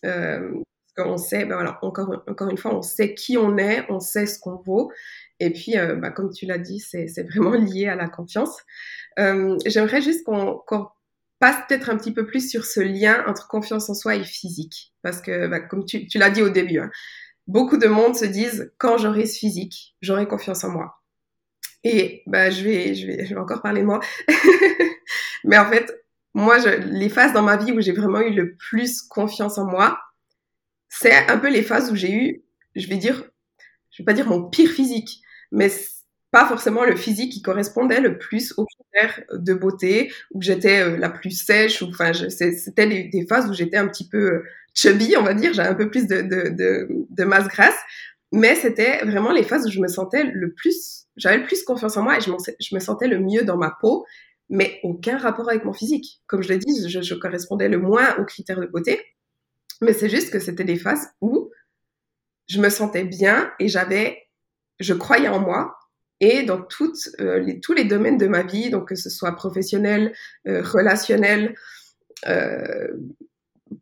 [0.06, 0.52] Euh,
[0.98, 4.26] on sait, ben voilà, encore, encore une fois, on sait qui on est, on sait
[4.26, 4.92] ce qu'on vaut.
[5.40, 8.58] Et puis, euh, ben, comme tu l'as dit, c'est vraiment lié à la confiance.
[9.20, 10.64] Euh, J'aimerais juste qu'on
[11.40, 14.94] passe peut-être un petit peu plus sur ce lien entre confiance en soi et physique.
[15.04, 16.90] Parce que, bah, comme tu, tu l'as dit au début, hein,
[17.46, 20.96] beaucoup de monde se disent, quand j'aurai ce physique, j'aurai confiance en moi.
[21.84, 24.00] Et bah, je, vais, je, vais, je vais encore parler de moi.
[25.44, 25.97] Mais en fait,
[26.38, 29.66] moi, je, les phases dans ma vie où j'ai vraiment eu le plus confiance en
[29.66, 30.00] moi,
[30.88, 32.44] c'est un peu les phases où j'ai eu,
[32.76, 33.24] je vais dire,
[33.90, 35.72] je vais pas dire mon pire physique, mais
[36.30, 40.98] pas forcément le physique qui correspondait le plus aux critères de beauté, où j'étais euh,
[40.98, 44.44] la plus sèche, ou enfin, c'était des, phases où j'étais un petit peu euh,
[44.76, 47.80] chubby, on va dire, j'avais un peu plus de, masse grasse,
[48.32, 51.98] mais c'était vraiment les phases où je me sentais le plus, j'avais le plus confiance
[51.98, 54.06] en moi et je me sentais le mieux dans ma peau,
[54.50, 56.22] mais aucun rapport avec mon physique.
[56.28, 59.02] Comme je l'ai dit, je, je correspondais le moins aux critères de beauté,
[59.82, 61.52] mais c'est juste que c'était des phases où
[62.48, 64.28] je me sentais bien et j'avais,
[64.80, 65.78] je croyais en moi,
[66.20, 69.34] et dans toutes, euh, les, tous les domaines de ma vie, donc que ce soit
[69.36, 70.14] professionnel,
[70.48, 71.56] euh, relationnel,
[72.28, 72.88] euh,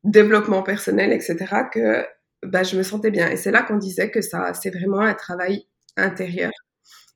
[0.03, 1.37] développement personnel, etc.,
[1.71, 2.05] que
[2.43, 3.29] bah, je me sentais bien.
[3.29, 6.51] Et c'est là qu'on disait que ça, c'est vraiment un travail intérieur.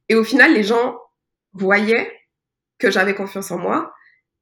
[0.07, 0.97] Et au final, les gens
[1.53, 2.09] voyaient
[2.79, 3.93] que j'avais confiance en moi,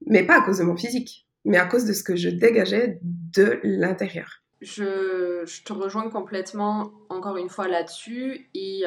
[0.06, 3.00] mais pas à cause de mon physique, mais à cause de ce que je dégageais
[3.02, 4.41] de l'intérieur.
[4.62, 8.50] Je, te rejoins complètement, encore une fois, là-dessus.
[8.54, 8.86] Et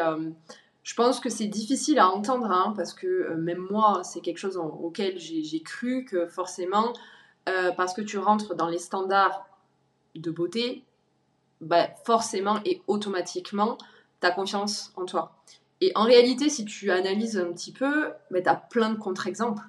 [0.82, 4.38] je pense que c'est difficile à entendre, hein, parce que euh, même moi, c'est quelque
[4.38, 6.92] chose auquel j'ai cru que forcément,
[7.48, 9.46] euh, parce que tu rentres dans les standards
[10.14, 10.84] de beauté,
[11.60, 13.76] bah, forcément et automatiquement,
[14.20, 15.32] tu as confiance en toi.
[15.80, 19.62] Et en réalité, si tu analyses un petit peu, tu as plein de contre-exemples.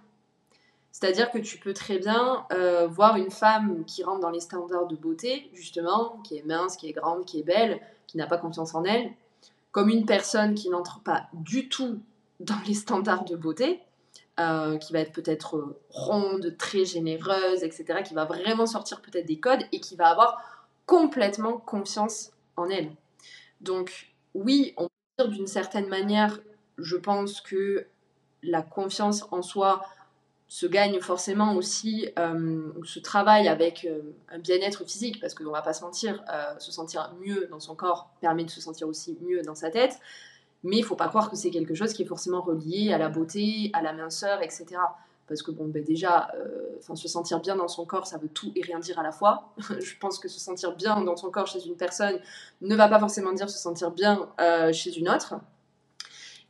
[0.92, 4.88] C'est-à-dire que tu peux très bien euh, voir une femme qui rentre dans les standards
[4.88, 8.38] de beauté, justement, qui est mince, qui est grande, qui est belle, qui n'a pas
[8.38, 9.12] confiance en elle,
[9.72, 12.02] comme une personne qui n'entre pas du tout
[12.42, 13.80] dans les standards de beauté,
[14.40, 19.40] euh, qui va être peut-être ronde, très généreuse, etc., qui va vraiment sortir peut-être des
[19.40, 20.42] codes et qui va avoir
[20.86, 22.92] complètement confiance en elle.
[23.62, 24.90] Donc oui, on
[25.30, 26.40] d'une certaine manière,
[26.78, 27.86] je pense que
[28.44, 29.84] la confiance en soi
[30.48, 35.62] se gagne forcément aussi, euh, se travaille avec euh, un bien-être physique, parce qu'on va
[35.62, 39.18] pas se mentir, euh, se sentir mieux dans son corps permet de se sentir aussi
[39.22, 39.98] mieux dans sa tête,
[40.64, 43.08] mais il faut pas croire que c'est quelque chose qui est forcément relié à la
[43.08, 44.66] beauté, à la minceur, etc.
[45.32, 46.30] Parce que bon, ben déjà,
[46.80, 49.14] enfin se sentir bien dans son corps, ça veut tout et rien dire à la
[49.14, 49.54] fois.
[49.80, 52.20] Je pense que se sentir bien dans son corps chez une personne
[52.60, 54.28] ne va pas forcément dire se sentir bien
[54.74, 55.36] chez une autre.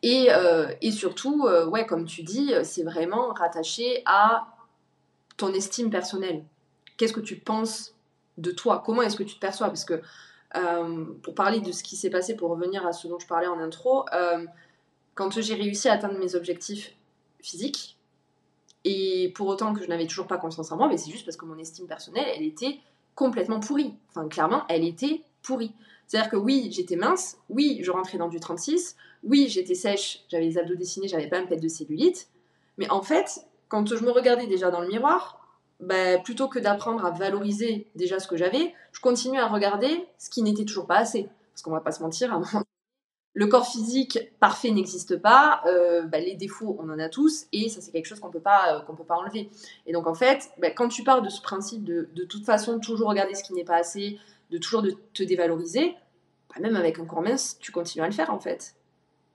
[0.03, 4.47] Et, euh, surtout, euh, ouais, comme tu dis, c'est vraiment rattaché à
[5.37, 6.43] ton estime personnelle.
[6.97, 7.95] Qu'est-ce que tu penses
[8.37, 8.81] de toi?
[8.85, 9.67] Comment est-ce que tu te perçois?
[9.67, 10.01] Parce que
[10.55, 13.47] euh, pour parler de ce qui s'est passé, pour revenir à ce dont je parlais
[13.47, 14.05] en intro,
[15.13, 16.95] quand j'ai réussi à atteindre mes objectifs
[17.39, 17.97] physiques,
[18.83, 21.37] et pour autant que je n'avais toujours pas confiance en moi, mais c'est juste parce
[21.37, 22.79] que mon estime personnelle, elle était
[23.15, 23.93] complètement pourrie.
[24.09, 25.73] Enfin, clairement, elle était pourrie.
[26.07, 30.45] C'est-à-dire que oui, j'étais mince, oui, je rentrais dans du 36, oui, j'étais sèche, j'avais
[30.45, 32.29] les abdos dessinés, j'avais pas un pet de cellulite.
[32.77, 35.41] Mais en fait, quand je me regardais déjà dans le miroir,
[35.79, 40.29] bah, plutôt que d'apprendre à valoriser déjà ce que j'avais, je continuais à regarder ce
[40.29, 41.29] qui n'était toujours pas assez.
[41.53, 42.39] Parce qu'on va pas se mentir,
[43.33, 47.69] le corps physique parfait n'existe pas, euh, bah, les défauts on en a tous et
[47.69, 49.49] ça c'est quelque chose qu'on peut euh, peut pas enlever.
[49.85, 52.79] Et donc en fait, bah, quand tu pars de ce principe de de toute façon
[52.79, 55.95] toujours regarder ce qui n'est pas assez, de toujours de te dévaloriser,
[56.59, 58.75] même avec un corps mince, tu continues à le faire en fait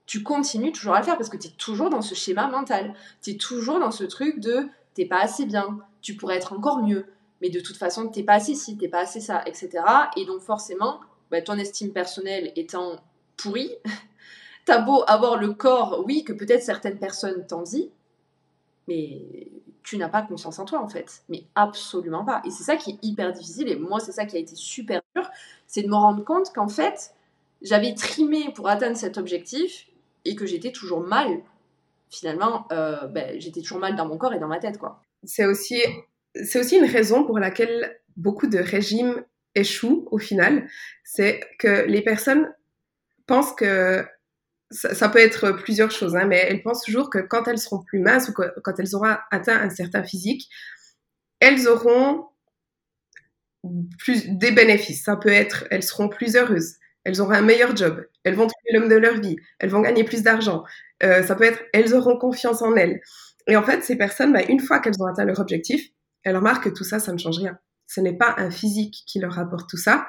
[0.07, 2.93] tu continues toujours à le faire parce que tu es toujours dans ce schéma mental.
[3.21, 6.81] Tu es toujours dans ce truc de t'es pas assez bien, tu pourrais être encore
[6.81, 7.05] mieux,
[7.41, 9.83] mais de toute façon, t'es pas assez ci, t'es pas assez ça, etc.
[10.15, 12.95] Et donc, forcément, bah, ton estime personnelle étant
[13.37, 13.71] pourrie,
[14.65, 17.87] t'as beau avoir le corps, oui, que peut-être certaines personnes t'envient,
[18.87, 19.21] mais
[19.83, 22.41] tu n'as pas conscience en toi en fait, mais absolument pas.
[22.45, 25.01] Et c'est ça qui est hyper difficile, et moi c'est ça qui a été super
[25.15, 25.29] dur,
[25.67, 27.13] c'est de me rendre compte qu'en fait,
[27.61, 29.87] j'avais trimé pour atteindre cet objectif,
[30.27, 31.41] et que j'étais toujours mal,
[32.09, 35.01] finalement, euh, ben, j'étais toujours mal dans mon corps et dans ma tête, quoi.
[35.23, 35.81] C'est aussi,
[36.35, 39.23] c'est aussi une raison pour laquelle beaucoup de régimes
[39.55, 40.67] échouent au final,
[41.03, 42.53] c'est que les personnes
[43.27, 44.05] pensent que
[44.71, 47.99] ça, peut être plusieurs choses, hein, mais elles pensent toujours que quand elles seront plus
[47.99, 50.49] minces ou quand elles auront atteint un certain physique,
[51.39, 52.25] elles auront
[53.99, 55.03] plus des bénéfices.
[55.03, 58.77] Ça peut être, elles seront plus heureuses, elles auront un meilleur job, elles vont trouver
[58.77, 60.63] l'homme de leur vie, elles vont gagner plus d'argent.
[61.03, 62.99] Euh, ça peut être, elles auront confiance en elles.
[63.47, 65.89] Et en fait, ces personnes, bah, une fois qu'elles ont atteint leur objectif,
[66.23, 67.57] elles remarquent que tout ça, ça ne change rien.
[67.87, 70.07] Ce n'est pas un physique qui leur apporte tout ça.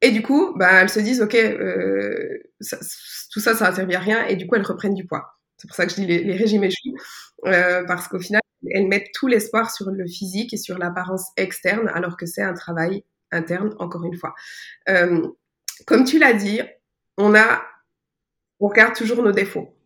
[0.00, 2.38] Et du coup, bah, elles se disent, OK, euh,
[3.32, 4.26] tout ça, ça ne servi à rien.
[4.26, 5.38] Et du coup, elles reprennent du poids.
[5.56, 6.96] C'est pour ça que je dis les, régimes échouent.
[7.46, 11.88] Euh, parce qu'au final, elles mettent tout l'espoir sur le physique et sur l'apparence externe,
[11.88, 14.34] alors que c'est un travail interne, encore une fois.
[14.88, 15.26] Euh,
[15.86, 16.60] comme tu l'as dit,
[17.16, 17.62] on a,
[18.60, 19.76] on regarde toujours nos défauts.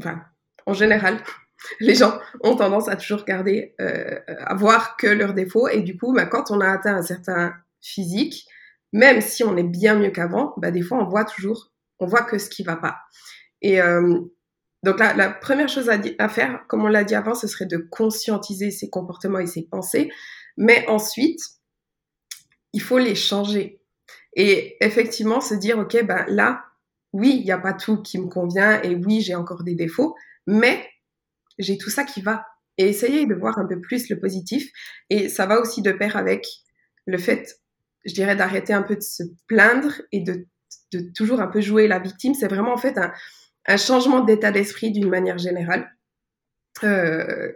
[0.00, 0.22] Enfin,
[0.66, 1.22] en général,
[1.80, 5.68] les gens ont tendance à toujours regarder, euh, à voir que leurs défauts.
[5.68, 8.46] Et du coup, bah, quand on a atteint un certain physique,
[8.92, 12.22] même si on est bien mieux qu'avant, bah, des fois, on voit toujours, on voit
[12.22, 12.98] que ce qui va pas.
[13.62, 14.20] Et euh,
[14.82, 17.76] donc, la, la, première chose à, faire, comme on l'a dit avant, ce serait de
[17.76, 20.10] conscientiser ses comportements et ses pensées.
[20.56, 21.40] Mais ensuite,
[22.72, 23.82] il faut les changer.
[24.34, 26.64] Et effectivement, se dire, OK, ben là,
[27.12, 30.14] oui, il n'y a pas tout qui me convient et oui, j'ai encore des défauts,
[30.46, 30.88] mais
[31.58, 32.46] j'ai tout ça qui va.
[32.78, 34.70] Et essayer de voir un peu plus le positif.
[35.10, 36.46] Et ça va aussi de pair avec
[37.06, 37.59] le fait,
[38.04, 40.46] je dirais, d'arrêter un peu de se plaindre et de,
[40.92, 42.34] de toujours un peu jouer la victime.
[42.34, 43.12] C'est vraiment en fait un,
[43.66, 45.90] un changement d'état d'esprit d'une manière générale.
[46.84, 47.52] Euh,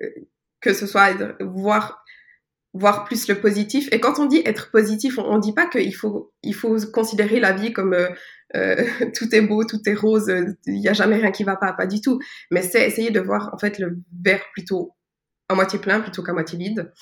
[0.60, 2.02] que ce soit voir
[2.72, 3.88] voir plus le positif.
[3.92, 7.38] Et quand on dit être positif, on, ne dit pas qu'il faut, il faut considérer
[7.38, 8.08] la vie comme euh,
[8.56, 10.32] euh tout est beau, tout est rose,
[10.66, 12.18] il n'y a jamais rien qui va pas, pas du tout.
[12.50, 14.96] Mais c'est essayer de voir en fait le verre plutôt
[15.48, 16.92] à moitié plein plutôt qu'à moitié vide.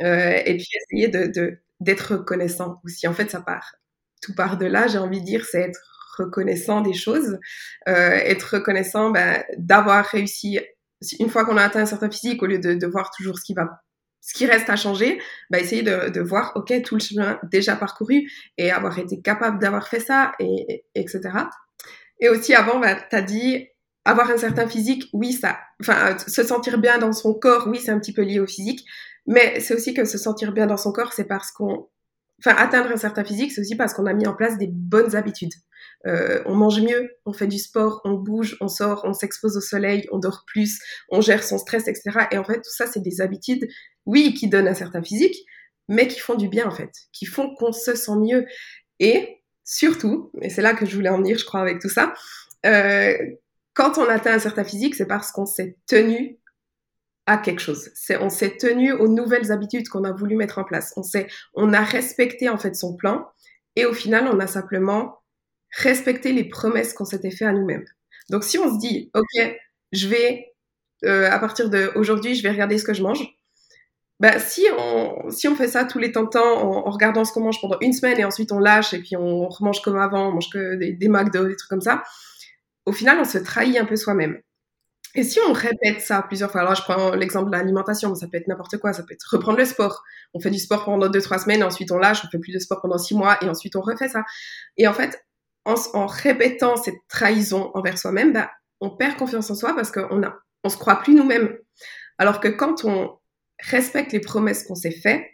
[0.00, 3.06] Et puis essayer de d'être reconnaissant aussi.
[3.06, 3.76] En fait, ça part,
[4.22, 4.86] tout part de là.
[4.88, 5.80] J'ai envie de dire, c'est être
[6.18, 7.38] reconnaissant des choses,
[7.88, 10.58] euh, être reconnaissant ben, d'avoir réussi
[11.20, 13.44] une fois qu'on a atteint un certain physique, au lieu de, de voir toujours ce
[13.44, 13.82] qui va
[14.20, 17.76] ce qui reste à changer, bah, essayer de, de, voir, OK, tout le chemin déjà
[17.76, 21.20] parcouru et avoir été capable d'avoir fait ça, et, etc.
[22.20, 23.68] Et aussi, avant, bah, tu dit,
[24.04, 27.90] avoir un certain physique, oui, ça, enfin, se sentir bien dans son corps, oui, c'est
[27.90, 28.84] un petit peu lié au physique,
[29.28, 31.86] mais c'est aussi que se sentir bien dans son corps, c'est parce qu'on,
[32.40, 35.14] enfin, atteindre un certain physique, c'est aussi parce qu'on a mis en place des bonnes
[35.14, 35.52] habitudes.
[36.06, 39.60] Euh, on mange mieux, on fait du sport, on bouge, on sort, on s'expose au
[39.60, 42.26] soleil, on dort plus, on gère son stress, etc.
[42.30, 43.68] Et en fait, tout ça, c'est des habitudes,
[44.06, 45.36] oui, qui donnent un certain physique,
[45.88, 48.46] mais qui font du bien, en fait, qui font qu'on se sent mieux.
[48.98, 52.14] Et surtout, et c'est là que je voulais en venir, je crois, avec tout ça,
[52.64, 53.14] euh,
[53.74, 56.38] quand on atteint un certain physique, c'est parce qu'on s'est tenu
[57.28, 57.90] à quelque chose.
[57.94, 60.92] C'est, on s'est tenu aux nouvelles habitudes qu'on a voulu mettre en place.
[60.96, 63.26] On s'est, on a respecté en fait son plan
[63.76, 65.18] et au final, on a simplement
[65.76, 67.84] respecté les promesses qu'on s'était fait à nous-mêmes.
[68.30, 69.56] Donc si on se dit, ok,
[69.92, 70.54] je vais
[71.04, 73.22] euh, à partir d'aujourd'hui, je vais regarder ce que je mange.
[74.20, 77.78] Bah, si on, fait ça tous les temps temps en, regardant ce qu'on mange pendant
[77.80, 80.74] une semaine et ensuite on lâche et puis on remange comme avant, on mange que
[80.74, 82.02] des, des McDo, des trucs comme ça,
[82.86, 84.40] au final, on se trahit un peu soi-même.
[85.14, 88.36] Et si on répète ça plusieurs fois, alors je prends l'exemple de l'alimentation, ça peut
[88.36, 90.02] être n'importe quoi, ça peut être reprendre le sport.
[90.34, 92.58] On fait du sport pendant deux, trois semaines, ensuite on lâche, on fait plus de
[92.58, 94.24] sport pendant six mois, et ensuite on refait ça.
[94.76, 95.18] Et en fait,
[95.64, 100.36] en, répétant cette trahison envers soi-même, bah, on perd confiance en soi parce qu'on a,
[100.64, 101.56] on se croit plus nous-mêmes.
[102.18, 103.18] Alors que quand on
[103.60, 105.24] respecte les promesses qu'on s'est faites,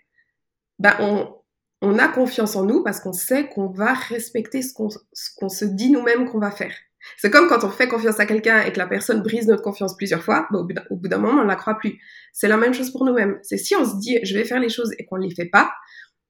[0.79, 1.35] bah, on,
[1.83, 5.91] on a confiance en nous parce qu'on sait qu'on va respecter ce qu'on se dit
[5.91, 6.75] nous-mêmes qu'on va faire.
[7.17, 9.97] C'est comme quand on fait confiance à quelqu'un et que la personne brise notre confiance
[9.97, 12.01] plusieurs fois, bah, au bout d'un moment, on ne la croit plus.
[12.33, 13.39] C'est la même chose pour nous-mêmes.
[13.43, 15.47] C'est si on se dit, je vais faire les choses et qu'on ne les fait
[15.47, 15.73] pas,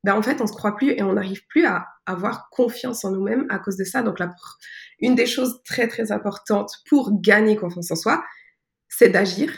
[0.04, 3.12] ben en fait, on se croit plus et on n'arrive plus à avoir confiance en
[3.12, 4.02] nous-mêmes à cause de ça.
[4.02, 4.34] Donc, la,
[5.00, 8.22] une des choses très, très importantes pour gagner confiance en soi,
[8.88, 9.50] c'est d'agir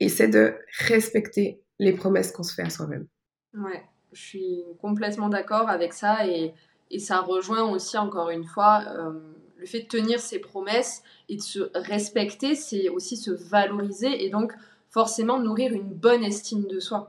[0.00, 3.06] et c'est de respecter les promesses qu'on se fait à soi-même.
[3.54, 6.52] Ouais, je suis complètement d'accord avec ça et,
[6.90, 9.12] et, ça rejoint aussi, encore une fois, euh,
[9.64, 14.28] le fait de tenir ses promesses et de se respecter, c'est aussi se valoriser et
[14.28, 14.52] donc
[14.90, 17.08] forcément nourrir une bonne estime de soi.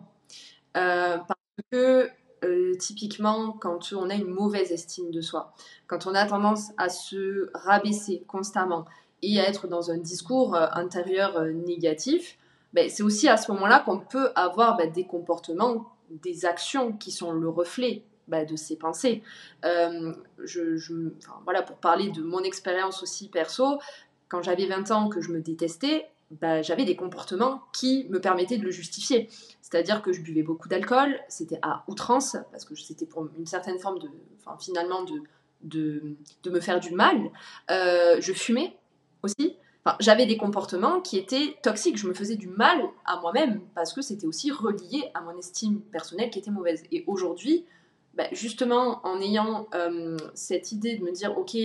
[0.77, 2.09] Euh, parce que
[2.45, 5.53] euh, typiquement, quand on a une mauvaise estime de soi,
[5.87, 8.85] quand on a tendance à se rabaisser constamment
[9.21, 12.37] et à être dans un discours euh, intérieur négatif,
[12.71, 17.11] ben, c'est aussi à ce moment-là qu'on peut avoir ben, des comportements, des actions qui
[17.11, 19.21] sont le reflet bah, de ses pensées.
[19.65, 20.13] Euh,
[21.43, 23.79] voilà, pour parler de mon expérience aussi perso,
[24.27, 28.57] quand j'avais 20 ans que je me détestais, bah, j'avais des comportements qui me permettaient
[28.57, 29.29] de le justifier.
[29.61, 33.79] C'est-à-dire que je buvais beaucoup d'alcool, c'était à outrance, parce que c'était pour une certaine
[33.79, 34.09] forme de,
[34.59, 35.05] finalement,
[35.61, 36.15] de,
[36.49, 37.29] me faire du mal.
[37.69, 38.75] Euh, je fumais
[39.21, 39.57] aussi.
[39.99, 41.97] J'avais des comportements qui étaient toxiques.
[41.97, 45.79] Je me faisais du mal à moi-même parce que c'était aussi relié à mon estime
[45.79, 46.83] personnelle qui était mauvaise.
[46.91, 47.65] Et aujourd'hui,
[48.15, 51.57] bah, justement en ayant euh, cette idée de me dire, ok,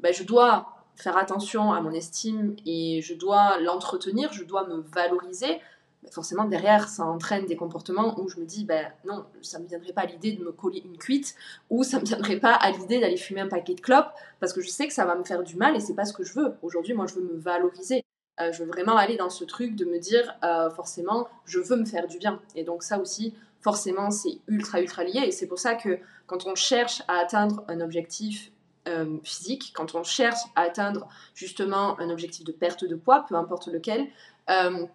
[0.00, 4.82] bah, je dois faire attention à mon estime et je dois l'entretenir, je dois me
[4.94, 5.60] valoriser,
[6.02, 9.64] bah, forcément derrière ça entraîne des comportements où je me dis, ben non, ça ne
[9.64, 11.34] me viendrait pas à l'idée de me coller une cuite
[11.70, 14.52] ou ça ne me viendrait pas à l'idée d'aller fumer un paquet de clopes parce
[14.52, 16.22] que je sais que ça va me faire du mal et c'est pas ce que
[16.24, 16.54] je veux.
[16.62, 18.04] Aujourd'hui, moi, je veux me valoriser.
[18.40, 21.76] Euh, je veux vraiment aller dans ce truc de me dire, euh, forcément, je veux
[21.76, 22.40] me faire du bien.
[22.54, 23.34] Et donc ça aussi,
[23.66, 25.22] forcément, c'est ultra, ultra lié.
[25.26, 25.98] Et c'est pour ça que
[26.28, 28.52] quand on cherche à atteindre un objectif
[28.86, 33.34] euh, physique, quand on cherche à atteindre justement un objectif de perte de poids, peu
[33.34, 34.06] importe lequel,
[34.50, 34.86] euh,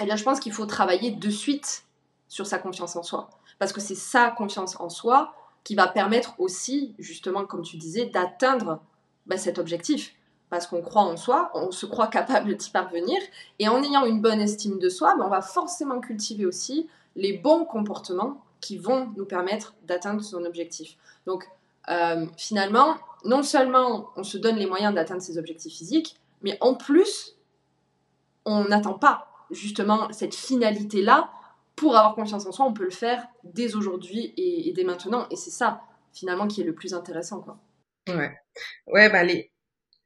[0.00, 1.84] eh bien, je pense qu'il faut travailler de suite
[2.26, 3.30] sur sa confiance en soi.
[3.60, 8.06] Parce que c'est sa confiance en soi qui va permettre aussi, justement, comme tu disais,
[8.06, 8.80] d'atteindre
[9.26, 10.12] bah, cet objectif.
[10.50, 13.20] Parce qu'on croit en soi, on se croit capable d'y parvenir,
[13.60, 17.32] et en ayant une bonne estime de soi, bah, on va forcément cultiver aussi les
[17.32, 20.96] bons comportements qui vont nous permettre d'atteindre son objectif.
[21.26, 21.44] Donc
[21.90, 26.74] euh, finalement, non seulement on se donne les moyens d'atteindre ses objectifs physiques, mais en
[26.74, 27.36] plus,
[28.44, 31.30] on n'attend pas justement cette finalité-là
[31.76, 32.66] pour avoir confiance en soi.
[32.66, 35.26] On peut le faire dès aujourd'hui et, dès maintenant.
[35.30, 37.40] Et c'est ça, finalement, qui est le plus intéressant.
[37.40, 37.58] Quoi.
[38.08, 38.36] Ouais,
[38.86, 39.50] ouais bah les,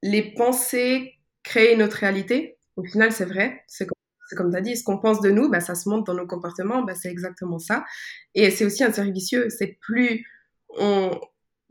[0.03, 2.59] les pensées créent notre réalité.
[2.77, 3.65] Au final, c'est vrai.
[3.67, 3.87] C'est
[4.37, 6.83] tu as dit, ce qu'on pense de nous, bah, ça se montre dans nos comportements,
[6.83, 7.85] bah, c'est exactement ça.
[8.35, 10.27] Et c'est aussi un cercle vicieux, c'est plus
[10.79, 11.21] on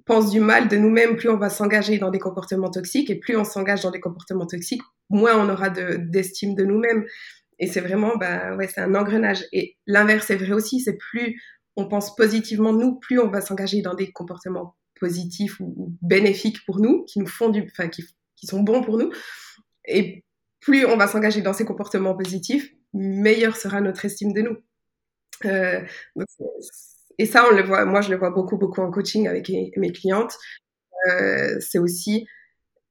[0.05, 3.37] pense du mal de nous-mêmes, plus on va s'engager dans des comportements toxiques, et plus
[3.37, 7.05] on s'engage dans des comportements toxiques, moins on aura d'estime de, nous-mêmes.
[7.59, 9.45] Et c'est vraiment, bah, ouais, c'est un engrenage.
[9.51, 11.41] Et l'inverse est vrai aussi, c'est plus
[11.77, 16.65] on pense positivement de nous, plus on va s'engager dans des comportements positifs ou, bénéfiques
[16.65, 18.03] pour nous, qui nous font du, enfin, qui,
[18.35, 19.11] qui sont bons pour nous.
[19.85, 20.23] Et
[20.61, 24.57] plus on va s'engager dans ces comportements positifs, meilleure sera notre estime de nous.
[25.45, 25.81] Euh,
[27.17, 29.91] et ça, on le voit, moi je le vois beaucoup, beaucoup en coaching avec mes
[29.91, 30.37] clientes.
[31.09, 32.27] Euh, c'est aussi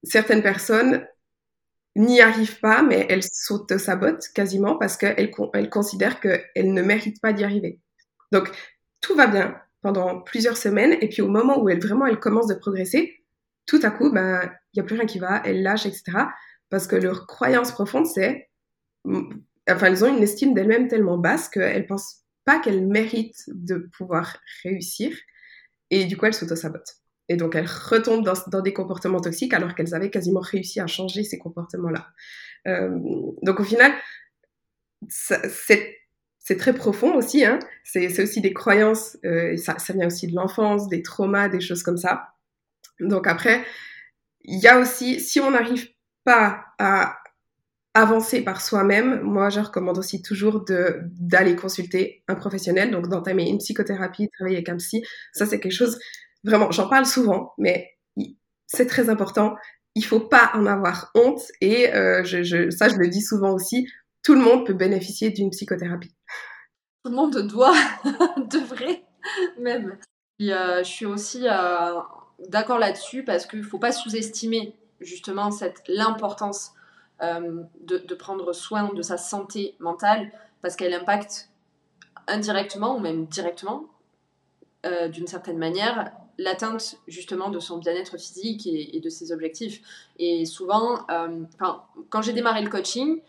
[0.02, 1.06] certaines personnes
[1.96, 7.32] n'y arrivent pas, mais elles s'auto-sabotent quasiment parce qu'elles elles considèrent qu'elles ne méritent pas
[7.32, 7.80] d'y arriver.
[8.32, 8.50] Donc,
[9.00, 12.48] tout va bien pendant plusieurs semaines, et puis au moment où elles vraiment elles commencent
[12.48, 13.24] de progresser,
[13.66, 14.42] tout à coup, ben,
[14.72, 16.26] il n'y a plus rien qui va, elles lâchent, etc
[16.70, 18.48] parce que leur croyance profonde, c'est,
[19.04, 24.38] enfin, elles ont une estime d'elles-mêmes tellement basse qu'elles pensent pas qu'elles méritent de pouvoir
[24.62, 25.14] réussir,
[25.90, 26.96] et du coup, elles s'auto-sabotent.
[27.28, 31.22] Et donc, elles retombent dans, des comportements toxiques alors qu'elles avaient quasiment réussi à changer
[31.22, 32.08] ces comportements-là.
[33.42, 33.92] donc au final,
[35.08, 36.00] c'est
[36.42, 37.44] c'est très profond aussi.
[37.44, 37.60] Hein.
[37.84, 41.82] C'est aussi des croyances, euh, ça, ça, vient aussi de l'enfance, des traumas, des choses
[41.82, 42.30] comme ça.
[42.98, 43.64] Donc après,
[44.42, 45.88] il y a aussi, si on n'arrive
[46.24, 47.16] pas à
[47.94, 53.58] avancer par soi-même, moi je recommande aussi toujours d'aller consulter un professionnel, donc d'entamer une
[53.58, 55.02] psychothérapie, travailler avec un psy.
[55.32, 55.98] Ça c'est quelque chose
[56.44, 57.90] vraiment, j'en parle souvent, mais
[58.66, 59.56] c'est très important.
[59.96, 63.52] Il faut pas en avoir honte et euh, je, je, ça je le dis souvent
[63.52, 63.88] aussi
[64.22, 66.14] tout le monde peut bénéficier d'une psychothérapie.
[67.04, 67.74] Tout le monde doit,
[68.50, 69.02] devrait
[69.58, 69.98] même.
[70.42, 72.00] Euh, je suis aussi euh,
[72.48, 76.72] d'accord là-dessus parce qu'il ne faut pas sous-estimer justement cette, l'importance
[77.22, 80.32] euh, de, prendre soin de sa santé mentale
[80.62, 81.50] parce qu'elle impacte
[82.26, 83.86] indirectement ou même directement,
[85.12, 89.82] d'une certaine manière, l'atteinte justement de son bien-être physique et, de ses objectifs.
[90.18, 91.06] Et souvent,
[92.08, 93.20] quand j'ai démarré le coaching,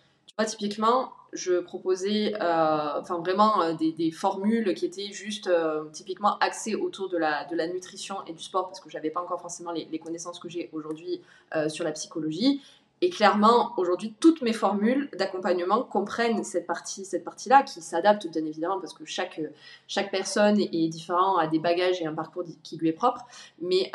[0.46, 7.10] typiquement, je proposais euh, vraiment euh, des, formules qui étaient juste euh, typiquement axées autour
[7.10, 10.00] de la, de la nutrition et du sport parce que j'avais pas encore forcément les,
[10.00, 11.22] connaissances que j'ai aujourd'hui
[11.68, 12.62] sur la psychologie.
[13.04, 18.46] Et clairement, aujourd'hui, toutes mes formules d'accompagnement comprennent cette partie, cette partie-là, qui s'adapte bien
[18.46, 19.42] évidemment parce que chaque,
[19.88, 23.26] chaque personne est, est différent, a des bagages et un parcours qui lui est propre.
[23.60, 23.92] Mais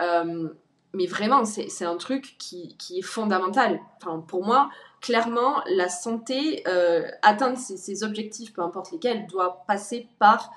[0.94, 3.80] mais vraiment, c'est un truc qui, est fondamental.
[4.00, 4.70] Enfin, pour moi,
[5.00, 10.52] clairement, la santé, euh, atteindre ses, objectifs, peu importe lesquels, doit passer par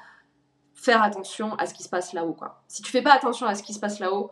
[0.74, 2.38] faire attention à ce qui se passe là-haut.
[2.68, 4.32] Si tu fais pas attention à ce qui se passe là-haut,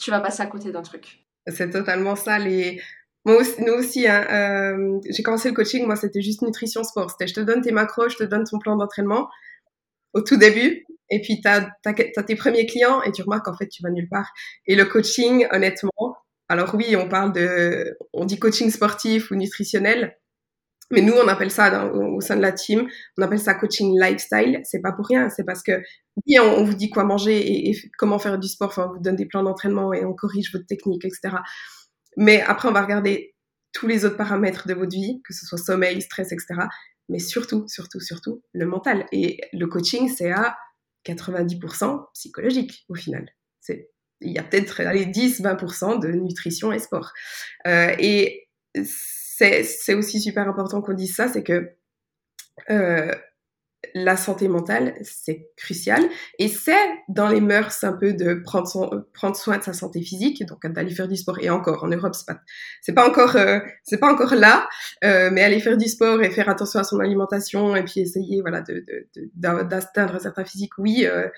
[0.00, 1.24] tu vas passer à côté d'un truc.
[1.48, 2.38] C'est totalement ça.
[2.38, 7.10] Moi aussi, nous aussi, hein, euh, j'ai commencé le coaching, moi c'était juste nutrition sport.
[7.10, 9.28] C'était je te donne tes macros, je te donne ton plan d'entraînement
[10.12, 10.85] au tout début.
[11.10, 11.70] Et puis, tu as,
[12.22, 14.32] tes premiers clients et tu remarques qu'en fait, tu vas nulle part.
[14.66, 16.16] Et le coaching, honnêtement,
[16.48, 20.16] alors oui, on parle de, on dit coaching sportif ou nutritionnel,
[20.92, 22.88] mais nous, on appelle ça au, sein de la team,
[23.18, 24.60] on appelle ça coaching lifestyle.
[24.62, 25.82] C'est pas pour rien, c'est parce que
[26.26, 29.16] oui, on, vous dit quoi manger et, comment faire du sport, enfin, on vous donne
[29.16, 31.38] des plans d'entraînement et on corrige votre technique, etc.
[32.16, 33.34] Mais après, on va regarder
[33.72, 36.68] tous les autres paramètres de votre vie, que ce soit sommeil, stress, etc.
[37.08, 39.06] Mais surtout, surtout, surtout, le mental.
[39.12, 40.56] Et le coaching, c'est à
[41.06, 43.28] 90% psychologique au final.
[43.60, 43.90] C'est,
[44.20, 47.12] il y a peut-être 10-20% de nutrition et sport.
[47.66, 48.48] Euh, et
[48.84, 51.76] c'est, c'est aussi super important qu'on dise ça, c'est que
[52.70, 53.12] euh,
[53.94, 56.02] la santé mentale, c'est crucial.
[56.38, 56.74] Et c'est
[57.08, 60.66] dans les mœurs un peu de prendre, son, prendre soin de sa santé physique, donc
[60.66, 61.38] d'aller faire du sport.
[61.40, 62.40] Et encore, en Europe, c'est pas,
[62.80, 64.68] c'est pas encore, euh, c'est pas encore là,
[65.04, 68.40] euh, mais aller faire du sport et faire attention à son alimentation et puis essayer,
[68.40, 68.84] voilà, de,
[69.34, 71.28] d'atteindre un certain physique, oui, euh,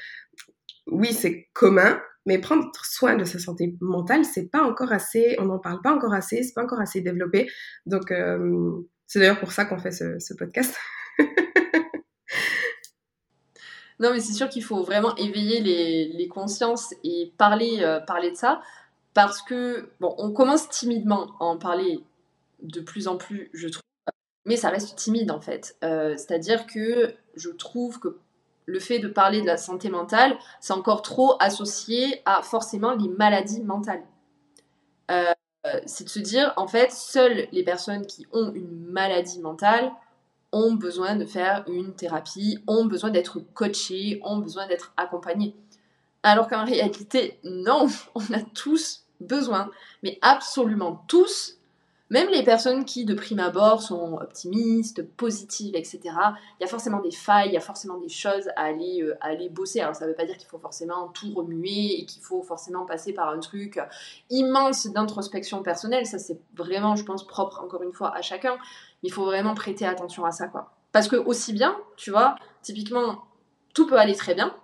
[0.87, 2.01] oui, c'est commun.
[2.27, 5.95] Mais prendre soin de sa santé mentale, c'est pas encore assez, on n'en parle pas
[5.95, 7.49] encore assez, c'est pas encore assez développé.
[7.87, 8.13] Donc,
[9.07, 10.77] c'est d'ailleurs pour ça qu'on fait ce, ce podcast.
[14.01, 18.37] Non, mais c'est sûr qu'il faut vraiment éveiller les, consciences et parler, euh, parler de
[18.37, 18.61] ça.
[19.15, 22.05] Parce que, bon, on commence timidement à en parler
[22.63, 23.83] de plus en plus, je trouve.
[24.45, 25.77] Mais ça reste timide, en fait.
[25.83, 28.19] Euh, c'est-à-dire que je trouve que
[28.67, 33.09] le fait de parler de la santé mentale, c'est encore trop associé à forcément les
[33.09, 34.05] maladies mentales.
[35.11, 35.33] Euh,
[35.87, 39.91] c'est de se dire, en fait, seules les personnes qui ont une maladie mentale
[40.53, 45.55] ont besoin de faire une thérapie, ont besoin d'être coachés, ont besoin d'être accompagnés.
[46.23, 49.71] Alors qu'en réalité, non, on a tous besoin,
[50.03, 51.58] mais absolument tous,
[52.11, 57.01] même les personnes qui de prime abord sont optimistes, positives, etc., il y a forcément
[57.01, 59.81] des failles, il y a forcément des choses à aller, euh, aller bosser.
[59.81, 62.87] Alors ça ne veut pas dire qu'il faut forcément tout remuer et qu'il faut forcément
[62.87, 63.79] passer par un truc
[64.31, 66.07] immense d'introspection personnelle.
[66.07, 68.59] Ça c'est vraiment, je pense, propre encore une fois à chacun
[69.03, 70.73] il faut vraiment prêter attention à ça, quoi.
[70.93, 73.25] Parce que aussi bien, tu vois, typiquement,
[73.75, 74.55] tout peut aller très bien.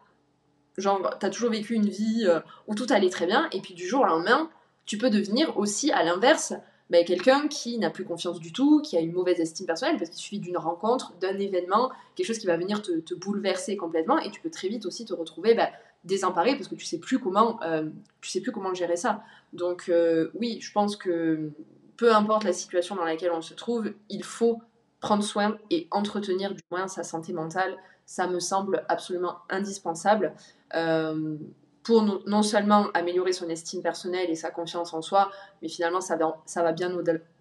[0.76, 3.86] Genre, t'as toujours vécu une vie euh, où tout allait très bien, et puis du
[3.86, 4.50] jour au lendemain,
[4.86, 6.54] tu peux devenir aussi, à l'inverse,
[6.90, 10.10] ben, quelqu'un qui n'a plus confiance du tout, qui a une mauvaise estime personnelle, parce
[10.10, 14.30] qu'il suffit d'une rencontre, d'un événement, quelque chose qui va venir te, bouleverser complètement, et
[14.30, 15.68] tu peux très vite aussi te retrouver ben,
[16.04, 17.88] désemparé parce que tu sais plus comment, euh,
[18.22, 19.22] sais plus comment gérer ça.
[19.52, 21.50] Donc euh, oui, je pense que
[21.96, 24.60] peu importe la situation dans laquelle on se trouve, il faut
[25.00, 27.76] prendre soin et entretenir du moins sa santé mentale.
[28.06, 30.34] Ça me semble absolument indispensable
[30.74, 31.36] euh,
[31.84, 35.30] pour non seulement améliorer son estime personnelle et sa confiance en soi,
[35.62, 36.90] mais finalement ça va, bien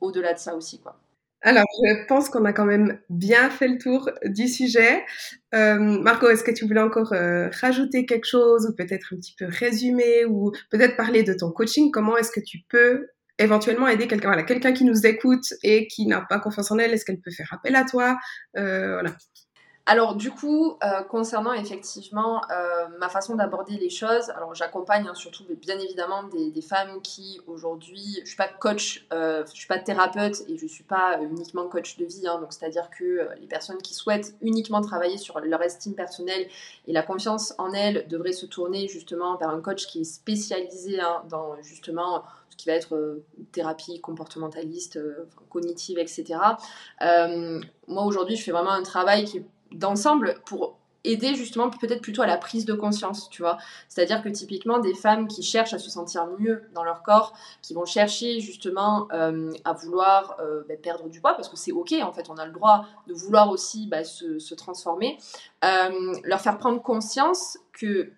[0.01, 0.79] au-delà de ça aussi.
[0.79, 0.99] Quoi.
[1.45, 5.03] Alors, je pense qu'on a quand même bien fait le tour du sujet.
[5.53, 9.35] Euh, Marco, est-ce que tu voulais encore euh, rajouter quelque chose ou peut-être un petit
[9.37, 11.91] peu résumer ou peut-être parler de ton coaching?
[11.91, 13.07] Comment est-ce que tu peux
[13.39, 16.93] éventuellement aider quelqu'un, voilà, quelqu'un qui nous écoute et qui n'a pas confiance en elle,
[16.93, 18.17] est-ce qu'elle peut faire appel à toi?
[18.53, 19.15] Voilà.
[19.86, 25.13] Alors du coup, euh, concernant effectivement euh, ma façon d'aborder les choses, alors j'accompagne hein,
[25.13, 29.79] surtout bien évidemment des, femmes qui aujourd'hui, je suis pas coach, euh, je suis pas
[29.79, 33.79] thérapeute et je suis pas uniquement coach de vie, hein, donc c'est-à-dire que les personnes
[33.79, 36.47] qui souhaitent uniquement travailler sur leur estime personnelle
[36.88, 41.01] et la confiance en elles devraient se tourner justement vers un coach qui est spécialisé
[41.01, 43.21] hein, dans justement ce qui va être
[43.51, 44.97] thérapie comportementaliste,
[45.49, 46.39] cognitive, etc.
[47.01, 52.21] moi aujourd'hui, je fais vraiment un travail qui est d'ensemble pour aider justement peut-être plutôt
[52.21, 53.57] à la prise de conscience, tu vois.
[53.89, 57.74] C'est-à-dire que typiquement des femmes qui cherchent à se sentir mieux dans leur corps, qui
[57.74, 61.93] vont chercher justement euh, à vouloir euh, bah, perdre du poids, parce que c'est ok,
[62.01, 65.17] en fait, on a le droit de vouloir aussi bah, se, transformer,
[65.65, 68.11] euh, leur faire prendre conscience que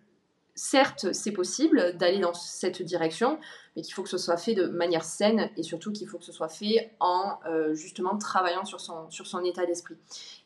[0.55, 3.39] certes, c'est possible d'aller dans cette direction,
[3.75, 6.25] mais qu'il faut que ce soit fait de manière saine et surtout qu'il faut que
[6.25, 7.37] ce soit fait en
[7.73, 9.97] justement travaillant sur son, sur son état d'esprit.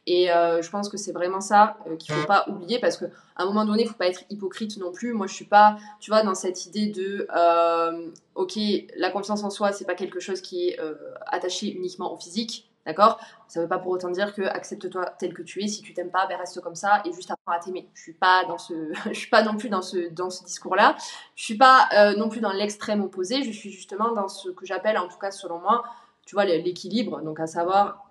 [0.10, 2.98] Et euh, je pense que c'est vraiment ça euh, qu'il ne faut pas oublier parce
[2.98, 3.06] qu'à
[3.36, 5.14] un moment donné, il ne faut pas être hypocrite non plus.
[5.14, 8.58] Moi, je suis pas, tu vois, dans cette idée de, euh, ok,
[8.98, 10.80] la confiance en soi, c'est pas quelque chose qui est
[11.28, 12.69] attaché uniquement au physique.
[12.86, 13.20] D'accord?
[13.48, 15.68] Ça ne veut pas pour autant dire que accepte-toi tel que tu es.
[15.68, 17.88] Si tu t'aimes pas, ben reste comme ça et juste apprends à t'aimer.
[17.94, 18.18] Je suis
[18.58, 20.96] ce, suis pas non plus dans ce dans ce discours-là.
[21.36, 23.44] Je suis pas non plus dans l'extrême opposé.
[23.44, 25.84] Je suis justement dans ce que j'appelle, en tout cas selon moi,
[26.26, 27.22] tu vois, l'équilibre.
[27.22, 28.10] Donc à savoir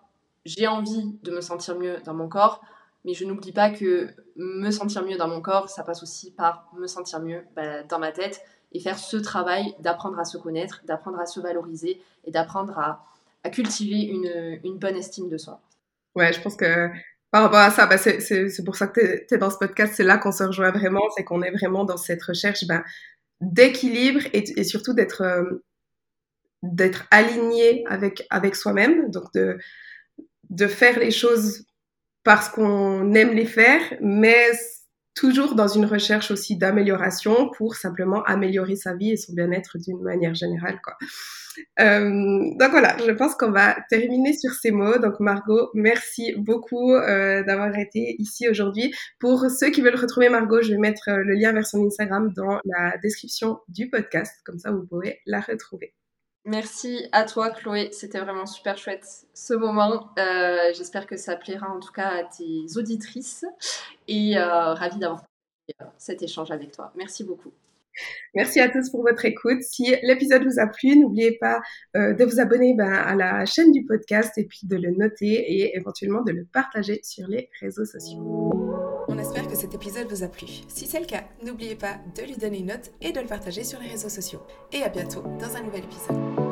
[0.48, 2.62] j'ai envie de me sentir mieux dans mon corps,
[3.04, 6.70] mais je n'oublie pas que me sentir mieux dans mon corps, ça passe aussi par
[6.74, 8.42] me sentir mieux bah, dans ma tête
[8.72, 13.04] et faire ce travail d'apprendre à se connaître, d'apprendre à se valoriser et d'apprendre à,
[13.52, 15.60] cultiver une, bonne estime de soi.
[16.14, 16.88] Ouais, je pense que
[17.30, 20.04] par rapport à ça, bah, c'est pour ça que tu es, dans ce podcast, c'est
[20.04, 22.82] là qu'on se rejoint vraiment, c'est qu'on est vraiment dans cette recherche bah,
[23.40, 25.64] d'équilibre et, surtout d'être euh,
[26.62, 29.58] d'être aligné avec, avec soi-même, donc de,
[30.50, 31.64] de faire les choses
[32.24, 34.50] parce qu'on aime les faire, mais
[35.18, 40.00] toujours dans une recherche aussi d'amélioration pour simplement améliorer sa vie et son bien-être d'une
[40.00, 40.80] manière générale.
[40.82, 40.94] Quoi.
[41.80, 44.98] Euh, donc voilà, je pense qu'on va terminer sur ces mots.
[44.98, 48.94] Donc Margot, merci beaucoup euh, d'avoir été ici aujourd'hui.
[49.18, 52.32] Pour ceux qui veulent retrouver Margot, je vais mettre euh, le lien vers son Instagram
[52.36, 55.94] dans la description du podcast, comme ça vous pourrez la retrouver.
[56.48, 60.08] Merci à toi Chloé, c'était vraiment super chouette ce moment.
[60.18, 63.44] Euh, j'espère que ça plaira en tout cas à tes auditrices
[64.08, 65.24] et euh, ravie d'avoir
[65.78, 66.90] euh, cet échange avec toi.
[66.96, 67.52] Merci beaucoup.
[68.34, 69.60] Merci à tous pour votre écoute.
[69.60, 71.60] Si l'épisode vous a plu, n'oubliez pas
[71.94, 75.76] de vous abonner ben, à la chaîne du podcast et puis de le noter et
[75.76, 78.52] éventuellement de le partager sur les réseaux sociaux.
[79.58, 80.46] Cet épisode vous a plu.
[80.68, 83.64] Si c'est le cas, n'oubliez pas de lui donner une note et de le partager
[83.64, 84.40] sur les réseaux sociaux.
[84.72, 86.47] Et à bientôt dans un nouvel épisode.